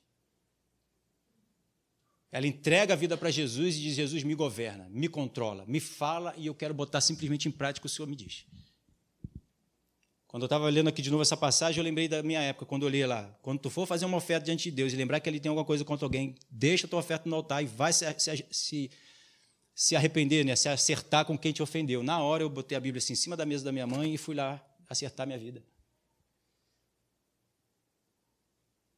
[2.31, 6.33] Ela entrega a vida para Jesus e diz: Jesus me governa, me controla, me fala
[6.37, 8.45] e eu quero botar simplesmente em prática o que o Senhor me diz.
[10.31, 12.83] Quando eu estava lendo aqui de novo essa passagem, eu lembrei da minha época, quando
[12.83, 13.37] eu li lá.
[13.41, 15.65] Quando tu for fazer uma oferta diante de Deus e lembrar que ele tem alguma
[15.65, 18.05] coisa contra alguém, deixa a tua oferta no altar e vai se,
[18.49, 18.89] se,
[19.75, 20.55] se arrepender, né?
[20.55, 22.01] se acertar com quem te ofendeu.
[22.01, 24.17] Na hora eu botei a Bíblia assim em cima da mesa da minha mãe e
[24.17, 25.61] fui lá acertar minha vida.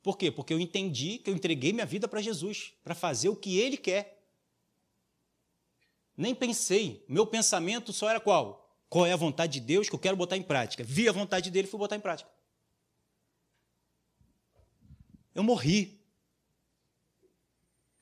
[0.04, 0.30] Por quê?
[0.30, 3.76] Porque eu entendi que eu entreguei minha vida para Jesus, para fazer o que Ele
[3.76, 4.24] quer.
[6.16, 7.04] Nem pensei.
[7.10, 8.63] Meu pensamento só era qual?
[8.94, 10.84] Qual é a vontade de Deus que eu quero botar em prática.
[10.84, 12.30] Vi a vontade dele e fui botar em prática.
[15.34, 16.00] Eu morri.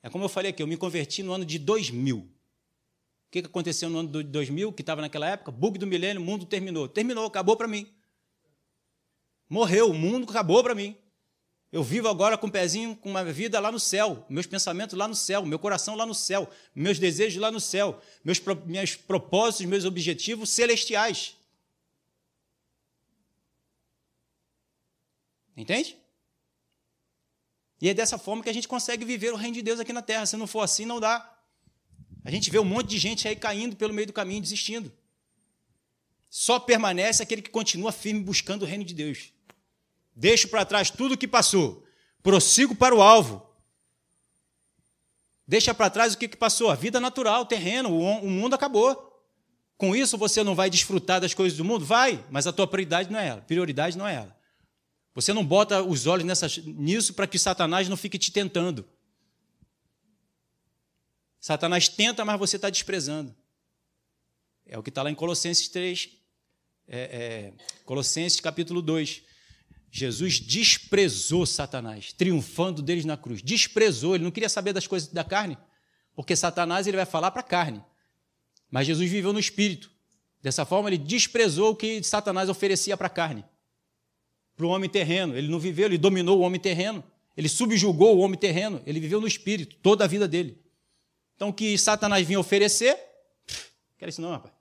[0.02, 2.18] É como eu falei aqui, eu me converti no ano de 2000.
[2.18, 2.28] O
[3.30, 5.50] que aconteceu no ano de 2000, que estava naquela época?
[5.50, 6.86] Bug do milênio, o mundo terminou.
[6.86, 7.90] Terminou, acabou para mim.
[9.48, 10.94] Morreu, o mundo acabou para mim.
[11.72, 14.96] Eu vivo agora com o um pezinho, com uma vida lá no céu, meus pensamentos
[14.96, 18.94] lá no céu, meu coração lá no céu, meus desejos lá no céu, meus, meus
[18.94, 21.34] propósitos, meus objetivos celestiais.
[25.56, 25.96] Entende?
[27.80, 30.02] E é dessa forma que a gente consegue viver o reino de Deus aqui na
[30.02, 30.26] terra.
[30.26, 31.36] Se não for assim, não dá.
[32.22, 34.92] A gente vê um monte de gente aí caindo pelo meio do caminho, desistindo.
[36.28, 39.32] Só permanece aquele que continua firme buscando o reino de Deus.
[40.14, 41.84] Deixo para trás tudo o que passou,
[42.22, 43.46] prossigo para o alvo.
[45.46, 49.10] Deixa para trás o que passou, a vida natural, o terreno, o mundo acabou.
[49.76, 51.84] Com isso você não vai desfrutar das coisas do mundo?
[51.84, 53.40] Vai, mas a tua prioridade não é ela.
[53.40, 54.36] Prioridade não é ela.
[55.14, 58.88] Você não bota os olhos nessa, nisso para que Satanás não fique te tentando.
[61.40, 63.34] Satanás tenta, mas você está desprezando.
[64.64, 66.10] É o que está lá em Colossenses 3,
[66.86, 67.52] é, é,
[67.84, 69.22] Colossenses capítulo 2.
[69.94, 73.42] Jesus desprezou Satanás, triunfando deles na cruz.
[73.42, 75.58] Desprezou, ele não queria saber das coisas da carne,
[76.14, 77.84] porque Satanás ele vai falar para a carne.
[78.70, 79.90] Mas Jesus viveu no espírito.
[80.40, 83.44] Dessa forma, ele desprezou o que Satanás oferecia para a carne,
[84.56, 85.36] para o homem terreno.
[85.36, 87.04] Ele não viveu, ele dominou o homem terreno.
[87.36, 88.82] Ele subjugou o homem terreno.
[88.86, 90.58] Ele viveu no espírito toda a vida dele.
[91.36, 92.98] Então, o que Satanás vinha oferecer,
[93.98, 94.54] quero isso não, rapaz.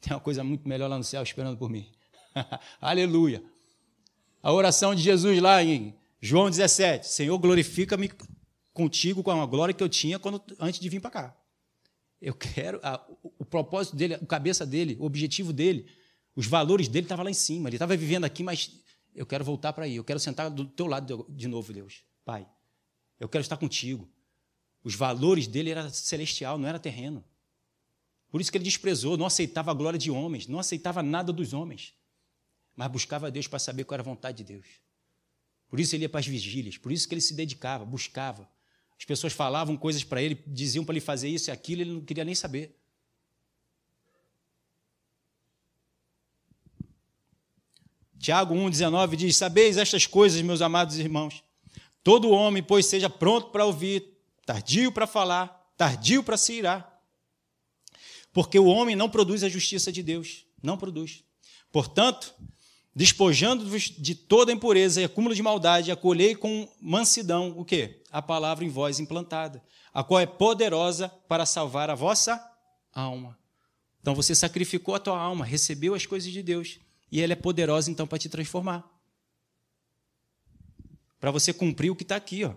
[0.00, 1.88] Tem uma coisa muito melhor lá no céu esperando por mim.
[2.80, 3.51] Aleluia.
[4.42, 8.10] A oração de Jesus lá em João 17: Senhor, glorifica-me
[8.72, 11.36] contigo com a glória que eu tinha quando, antes de vir para cá.
[12.20, 12.80] Eu quero.
[12.82, 15.86] A, o, o, propósito dele, a cabeça dele, o objetivo dele,
[16.34, 17.68] os valores dele estavam lá em cima.
[17.68, 18.80] Ele estava vivendo aqui, mas
[19.14, 19.96] eu quero voltar para aí.
[19.96, 22.02] Eu quero sentar do teu lado de novo, Deus.
[22.24, 22.46] Pai,
[23.20, 24.08] eu quero estar contigo.
[24.82, 27.24] Os valores dele eram celestial, não era terreno.
[28.28, 31.52] Por isso que ele desprezou, não aceitava a glória de homens, não aceitava nada dos
[31.52, 31.94] homens,
[32.82, 34.66] mas buscava Deus para saber qual era a vontade de Deus.
[35.68, 38.48] Por isso ele ia para as vigílias, por isso que ele se dedicava, buscava.
[38.98, 42.00] As pessoas falavam coisas para ele, diziam para ele fazer isso e aquilo, ele não
[42.00, 42.76] queria nem saber.
[48.18, 51.42] Tiago 1,19 diz: Sabeis estas coisas, meus amados irmãos.
[52.02, 57.00] Todo homem, pois, seja pronto para ouvir, tardio para falar, tardio para se irar.
[58.32, 61.22] Porque o homem não produz a justiça de Deus, não produz.
[61.70, 62.34] Portanto,
[62.94, 68.02] despojando-vos de toda impureza e acúmulo de maldade, acolhei com mansidão o quê?
[68.10, 69.62] A palavra em vós implantada,
[69.92, 72.40] a qual é poderosa para salvar a vossa
[72.92, 73.38] alma.
[74.00, 76.78] Então você sacrificou a tua alma, recebeu as coisas de Deus,
[77.10, 78.84] e ela é poderosa então para te transformar.
[81.18, 82.54] Para você cumprir o que está aqui, ó.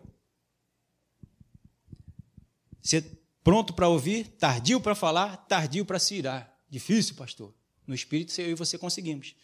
[2.82, 3.04] Ser
[3.44, 6.52] pronto para ouvir, tardio para falar, tardio para se irar.
[6.68, 7.54] Difícil, pastor.
[7.86, 9.36] No espírito, eu e você conseguimos.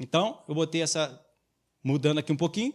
[0.00, 1.22] Então, eu botei essa,
[1.84, 2.72] mudando aqui um pouquinho.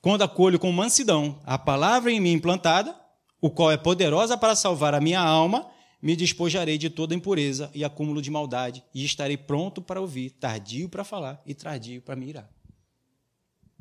[0.00, 2.98] Quando acolho com mansidão a palavra em mim implantada,
[3.38, 7.84] o qual é poderosa para salvar a minha alma, me despojarei de toda impureza e
[7.84, 12.30] acúmulo de maldade, e estarei pronto para ouvir, tardio para falar e tardio para me
[12.30, 12.50] irar.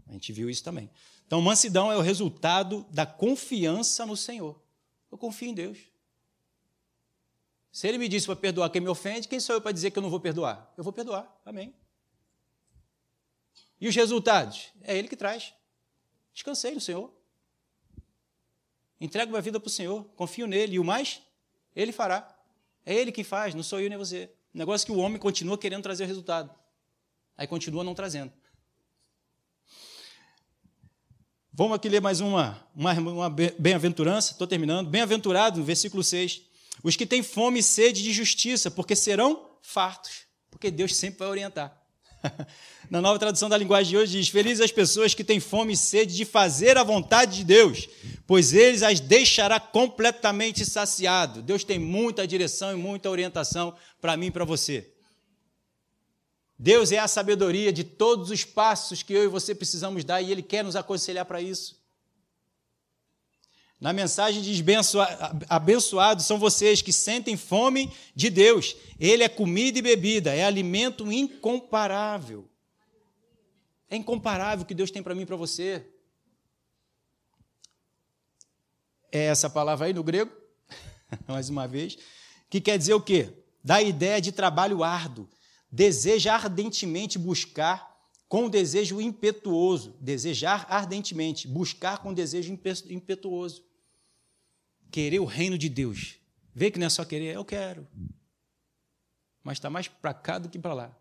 [0.06, 0.90] A gente viu isso também.
[1.26, 4.62] Então, mansidão é o resultado da confiança no Senhor.
[5.10, 5.78] Eu confio em Deus.
[7.72, 9.98] Se ele me disse para perdoar quem me ofende, quem sou eu para dizer que
[9.98, 10.72] eu não vou perdoar?
[10.78, 11.34] Eu vou perdoar.
[11.46, 11.74] Amém.
[13.84, 14.70] E os resultados?
[14.82, 15.54] É Ele que traz.
[16.34, 17.14] Descansei no Senhor.
[18.98, 20.76] Entrego minha vida para o Senhor, confio nele.
[20.76, 21.22] E o mais,
[21.76, 22.34] Ele fará.
[22.86, 24.32] É Ele que faz, não sou eu nem você.
[24.56, 26.50] O negócio é que o homem continua querendo trazer o resultado.
[27.38, 28.32] Aí continua não trazendo.
[31.52, 34.90] Vamos aqui ler mais uma, uma, uma bem-aventurança, estou terminando.
[34.90, 36.42] Bem-aventurado, versículo 6.
[36.82, 40.22] Os que têm fome e sede de justiça, porque serão fartos.
[40.50, 41.83] Porque Deus sempre vai orientar.
[42.90, 45.78] Na nova tradução da linguagem de hoje diz: Felizes as pessoas que têm fome e
[45.78, 47.88] sede de fazer a vontade de Deus,
[48.26, 51.42] pois eles as deixará completamente saciado.
[51.42, 54.90] Deus tem muita direção e muita orientação para mim e para você.
[56.58, 60.32] Deus é a sabedoria de todos os passos que eu e você precisamos dar e
[60.32, 61.83] Ele quer nos aconselhar para isso.
[63.84, 64.64] Na mensagem diz:
[65.50, 68.78] abençoados são vocês que sentem fome de Deus.
[68.98, 72.50] Ele é comida e bebida, é alimento incomparável.
[73.90, 75.86] É incomparável o que Deus tem para mim e para você.
[79.12, 80.32] É essa palavra aí no grego,
[81.28, 81.98] mais uma vez,
[82.50, 83.34] que quer dizer o quê?
[83.62, 85.28] Dá a ideia de trabalho árduo,
[85.70, 87.94] deseja ardentemente buscar
[88.30, 92.58] com desejo impetuoso, desejar ardentemente, buscar com desejo
[92.90, 93.73] impetuoso.
[94.94, 96.18] Querer o reino de Deus.
[96.54, 97.88] Vê que não é só querer, eu quero.
[99.44, 100.98] Mas está mais para cá do que para lá.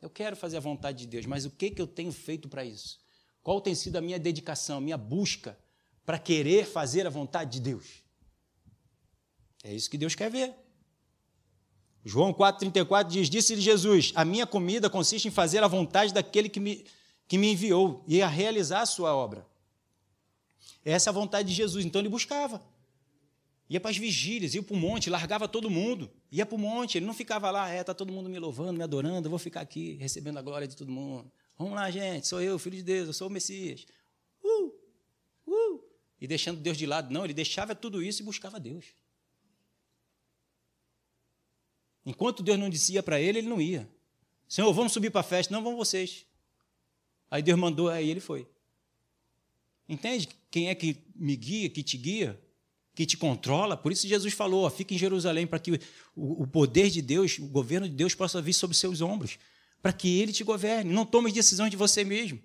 [0.00, 2.64] Eu quero fazer a vontade de Deus, mas o que, que eu tenho feito para
[2.64, 3.00] isso?
[3.42, 5.58] Qual tem sido a minha dedicação, a minha busca
[6.06, 8.04] para querer fazer a vontade de Deus?
[9.64, 10.54] É isso que Deus quer ver.
[12.04, 16.60] João 4,34 diz: Disse-lhe Jesus: A minha comida consiste em fazer a vontade daquele que
[16.60, 16.86] me,
[17.26, 19.44] que me enviou e a realizar a sua obra.
[20.84, 21.84] Essa é a vontade de Jesus.
[21.84, 22.62] Então ele buscava.
[23.70, 26.98] Ia para as vigílias, ia para o monte, largava todo mundo, ia para o monte.
[26.98, 29.60] Ele não ficava lá, é, está todo mundo me louvando, me adorando, eu vou ficar
[29.60, 31.30] aqui recebendo a glória de todo mundo.
[31.56, 33.86] Vamos lá, gente, sou eu, filho de Deus, eu sou o Messias.
[34.42, 34.74] Uh,
[35.46, 35.84] uh.
[36.20, 37.12] E deixando Deus de lado.
[37.12, 38.86] Não, ele deixava tudo isso e buscava Deus.
[42.04, 43.88] Enquanto Deus não dizia para ele, ele não ia.
[44.48, 45.54] Senhor, vamos subir para a festa.
[45.54, 46.26] Não, vão vocês.
[47.30, 48.48] Aí Deus mandou, aí ele foi.
[49.88, 52.49] Entende quem é que me guia, que te guia?
[53.00, 53.78] Que te controla.
[53.78, 55.72] Por isso Jesus falou: ó, fique em Jerusalém para que
[56.14, 59.38] o, o poder de Deus, o governo de Deus possa vir sobre seus ombros,
[59.80, 60.92] para que Ele te governe.
[60.92, 62.38] Não tome decisões de você mesmo.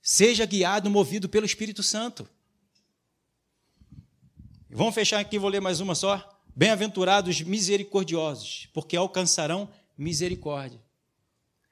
[0.00, 2.26] Seja guiado, movido pelo Espírito Santo.
[4.70, 6.40] Vamos fechar aqui, vou ler mais uma só.
[6.56, 10.80] Bem-aventurados misericordiosos, porque alcançarão misericórdia.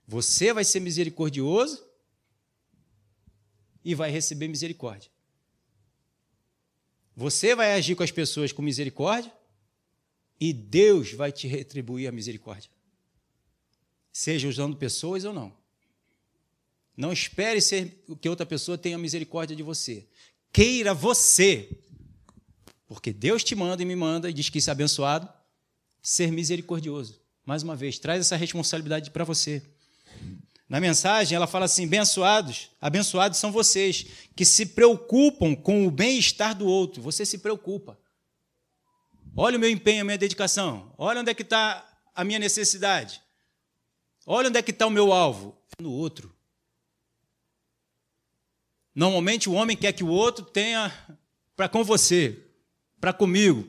[0.06, 1.82] Você vai ser misericordioso
[3.82, 5.10] e vai receber misericórdia.
[7.18, 9.32] Você vai agir com as pessoas com misericórdia
[10.40, 12.70] e Deus vai te retribuir a misericórdia.
[14.12, 15.52] Seja usando pessoas ou não.
[16.96, 20.06] Não espere ser que outra pessoa tenha misericórdia de você.
[20.52, 21.68] Queira você,
[22.86, 25.28] porque Deus te manda e me manda e diz que isso é abençoado,
[26.00, 27.20] ser misericordioso.
[27.44, 29.60] Mais uma vez, traz essa responsabilidade para você.
[30.68, 34.06] Na mensagem, ela fala assim: abençoados, abençoados são vocês
[34.36, 37.00] que se preocupam com o bem-estar do outro.
[37.02, 37.98] Você se preocupa.
[39.34, 40.92] Olha o meu empenho, a minha dedicação.
[40.98, 43.22] Olha onde é que está a minha necessidade.
[44.26, 45.56] Olha onde é que está o meu alvo.
[45.80, 46.34] No outro.
[48.94, 50.92] Normalmente o homem quer que o outro tenha
[51.54, 52.44] para com você,
[53.00, 53.68] para comigo.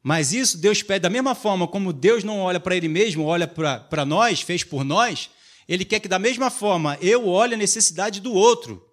[0.00, 3.48] Mas isso Deus pede da mesma forma como Deus não olha para Ele mesmo, olha
[3.48, 5.28] para nós, fez por nós,
[5.68, 8.88] ele quer que, da mesma forma, eu olhe a necessidade do outro.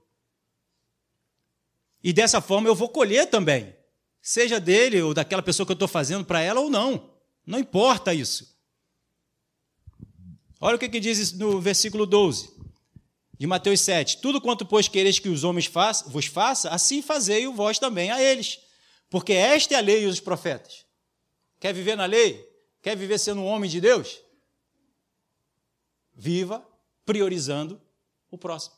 [2.04, 3.76] E dessa forma eu vou colher também.
[4.22, 7.12] Seja dele ou daquela pessoa que eu estou fazendo para ela ou não.
[7.46, 8.56] Não importa isso.
[10.60, 12.52] Olha o que, que diz no versículo 12
[13.38, 14.18] de Mateus 7.
[14.18, 15.70] Tudo quanto, pois, quereis que os homens
[16.06, 18.60] vos faça, assim fazei o vós também a eles.
[19.10, 20.86] Porque esta é a lei e os profetas.
[21.60, 22.48] Quer viver na lei?
[22.82, 24.20] Quer viver sendo um homem de Deus?
[26.14, 26.66] Viva
[27.06, 27.82] priorizando
[28.30, 28.76] o próximo.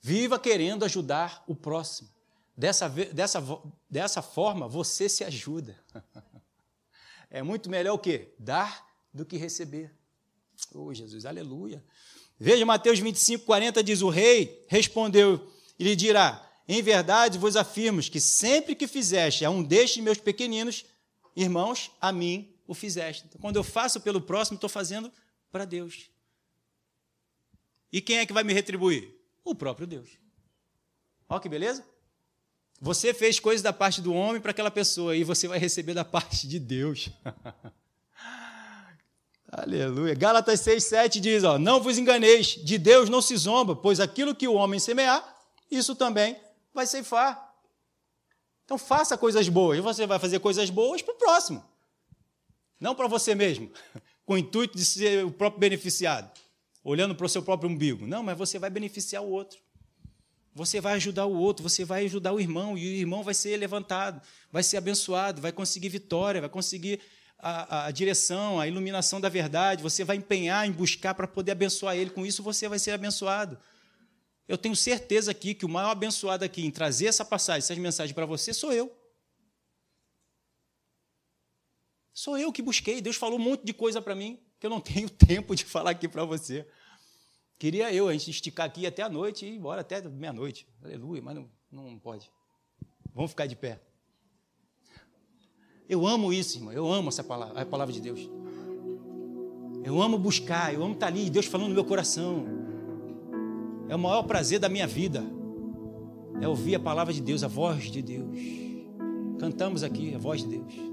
[0.00, 2.08] Viva querendo ajudar o próximo.
[2.56, 3.40] Dessa, dessa,
[3.88, 5.78] dessa forma, você se ajuda.
[7.30, 8.32] É muito melhor o quê?
[8.38, 9.94] Dar do que receber.
[10.74, 11.84] Oh, Jesus, aleluia.
[12.40, 18.00] Veja Mateus 25, 40 diz: O rei respondeu e lhe dirá: Em verdade vos afirmo
[18.00, 20.86] que sempre que fizeste a um destes meus pequeninos
[21.36, 23.24] irmãos, a mim o fizeste.
[23.26, 25.10] Então, quando eu faço pelo próximo, estou fazendo
[25.50, 26.10] para Deus.
[27.90, 29.16] E quem é que vai me retribuir?
[29.42, 30.10] O próprio Deus.
[31.26, 31.82] Olha que beleza?
[32.78, 36.04] Você fez coisas da parte do homem para aquela pessoa e você vai receber da
[36.04, 37.08] parte de Deus.
[39.50, 40.14] Aleluia.
[40.14, 44.34] Gálatas 6, 7 diz: ó, Não vos enganeis, de Deus não se zomba, pois aquilo
[44.34, 45.24] que o homem semear,
[45.70, 46.38] isso também
[46.74, 47.48] vai ceifar.
[48.66, 51.64] Então faça coisas boas, você vai fazer coisas boas para o próximo.
[52.80, 53.70] Não para você mesmo,
[54.24, 56.30] com o intuito de ser o próprio beneficiado,
[56.84, 58.06] olhando para o seu próprio umbigo.
[58.06, 59.58] Não, mas você vai beneficiar o outro.
[60.54, 63.56] Você vai ajudar o outro, você vai ajudar o irmão, e o irmão vai ser
[63.56, 64.20] levantado,
[64.50, 67.00] vai ser abençoado, vai conseguir vitória, vai conseguir
[67.38, 71.96] a, a direção, a iluminação da verdade, você vai empenhar em buscar para poder abençoar
[71.96, 73.56] ele, com isso você vai ser abençoado.
[74.48, 78.14] Eu tenho certeza aqui que o maior abençoado aqui em trazer essa passagem, essas mensagens
[78.14, 78.90] para você, sou eu.
[82.18, 83.00] Sou eu que busquei.
[83.00, 85.90] Deus falou um monte de coisa para mim que eu não tenho tempo de falar
[85.90, 86.66] aqui para você.
[87.56, 90.66] Queria eu, a gente esticar aqui até a noite e ir embora até meia-noite.
[90.82, 92.28] Aleluia, mas não, não pode.
[93.14, 93.80] Vamos ficar de pé.
[95.88, 96.72] Eu amo isso, irmão.
[96.72, 98.28] Eu amo essa palavra, a palavra de Deus.
[99.84, 102.46] Eu amo buscar, eu amo estar ali, Deus falando no meu coração.
[103.88, 105.22] É o maior prazer da minha vida.
[106.40, 108.36] É ouvir a palavra de Deus, a voz de Deus.
[109.38, 110.87] Cantamos aqui a voz de Deus.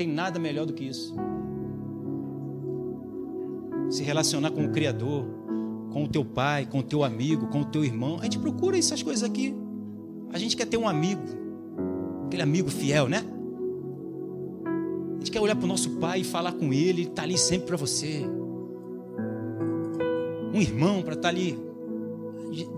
[0.00, 1.14] Tem nada melhor do que isso.
[3.90, 5.26] Se relacionar com o Criador,
[5.92, 8.16] com o teu pai, com o teu amigo, com o teu irmão.
[8.18, 9.54] A gente procura essas coisas aqui.
[10.32, 11.20] A gente quer ter um amigo,
[12.24, 13.22] aquele amigo fiel, né?
[15.16, 17.36] A gente quer olhar para o nosso pai e falar com ele, ele está ali
[17.36, 18.24] sempre para você.
[20.54, 21.58] Um irmão para estar tá ali.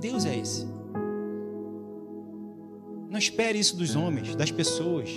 [0.00, 0.66] Deus é esse.
[3.08, 5.08] Não espere isso dos homens, das pessoas.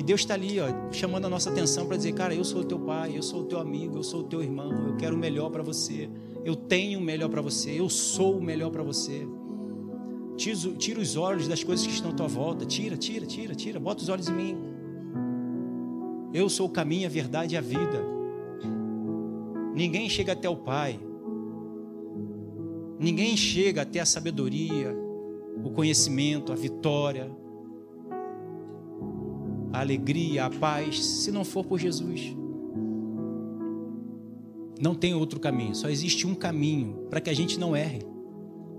[0.00, 2.64] E Deus está ali, ó, chamando a nossa atenção para dizer: Cara, eu sou o
[2.64, 5.18] teu pai, eu sou o teu amigo, eu sou o teu irmão, eu quero o
[5.18, 6.08] melhor para você,
[6.42, 9.28] eu tenho o melhor para você, eu sou o melhor para você.
[10.38, 14.02] Tira, os olhos das coisas que estão à tua volta, tira, tira, tira, tira, bota
[14.02, 14.56] os olhos em mim.
[16.32, 18.02] Eu sou o caminho, a verdade e a vida.
[19.74, 20.98] Ninguém chega até o Pai,
[22.98, 24.96] ninguém chega até a sabedoria,
[25.62, 27.30] o conhecimento, a vitória,
[29.72, 32.36] a alegria, a paz, se não for por Jesus.
[34.80, 38.00] Não tem outro caminho, só existe um caminho para que a gente não erre.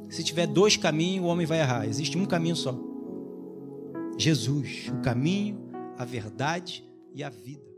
[0.10, 1.88] Se tiver dois caminhos, o homem vai errar.
[1.88, 2.78] Existe um caminho só.
[4.18, 5.58] Jesus, o caminho,
[5.98, 6.84] a verdade
[7.16, 7.71] e a vida.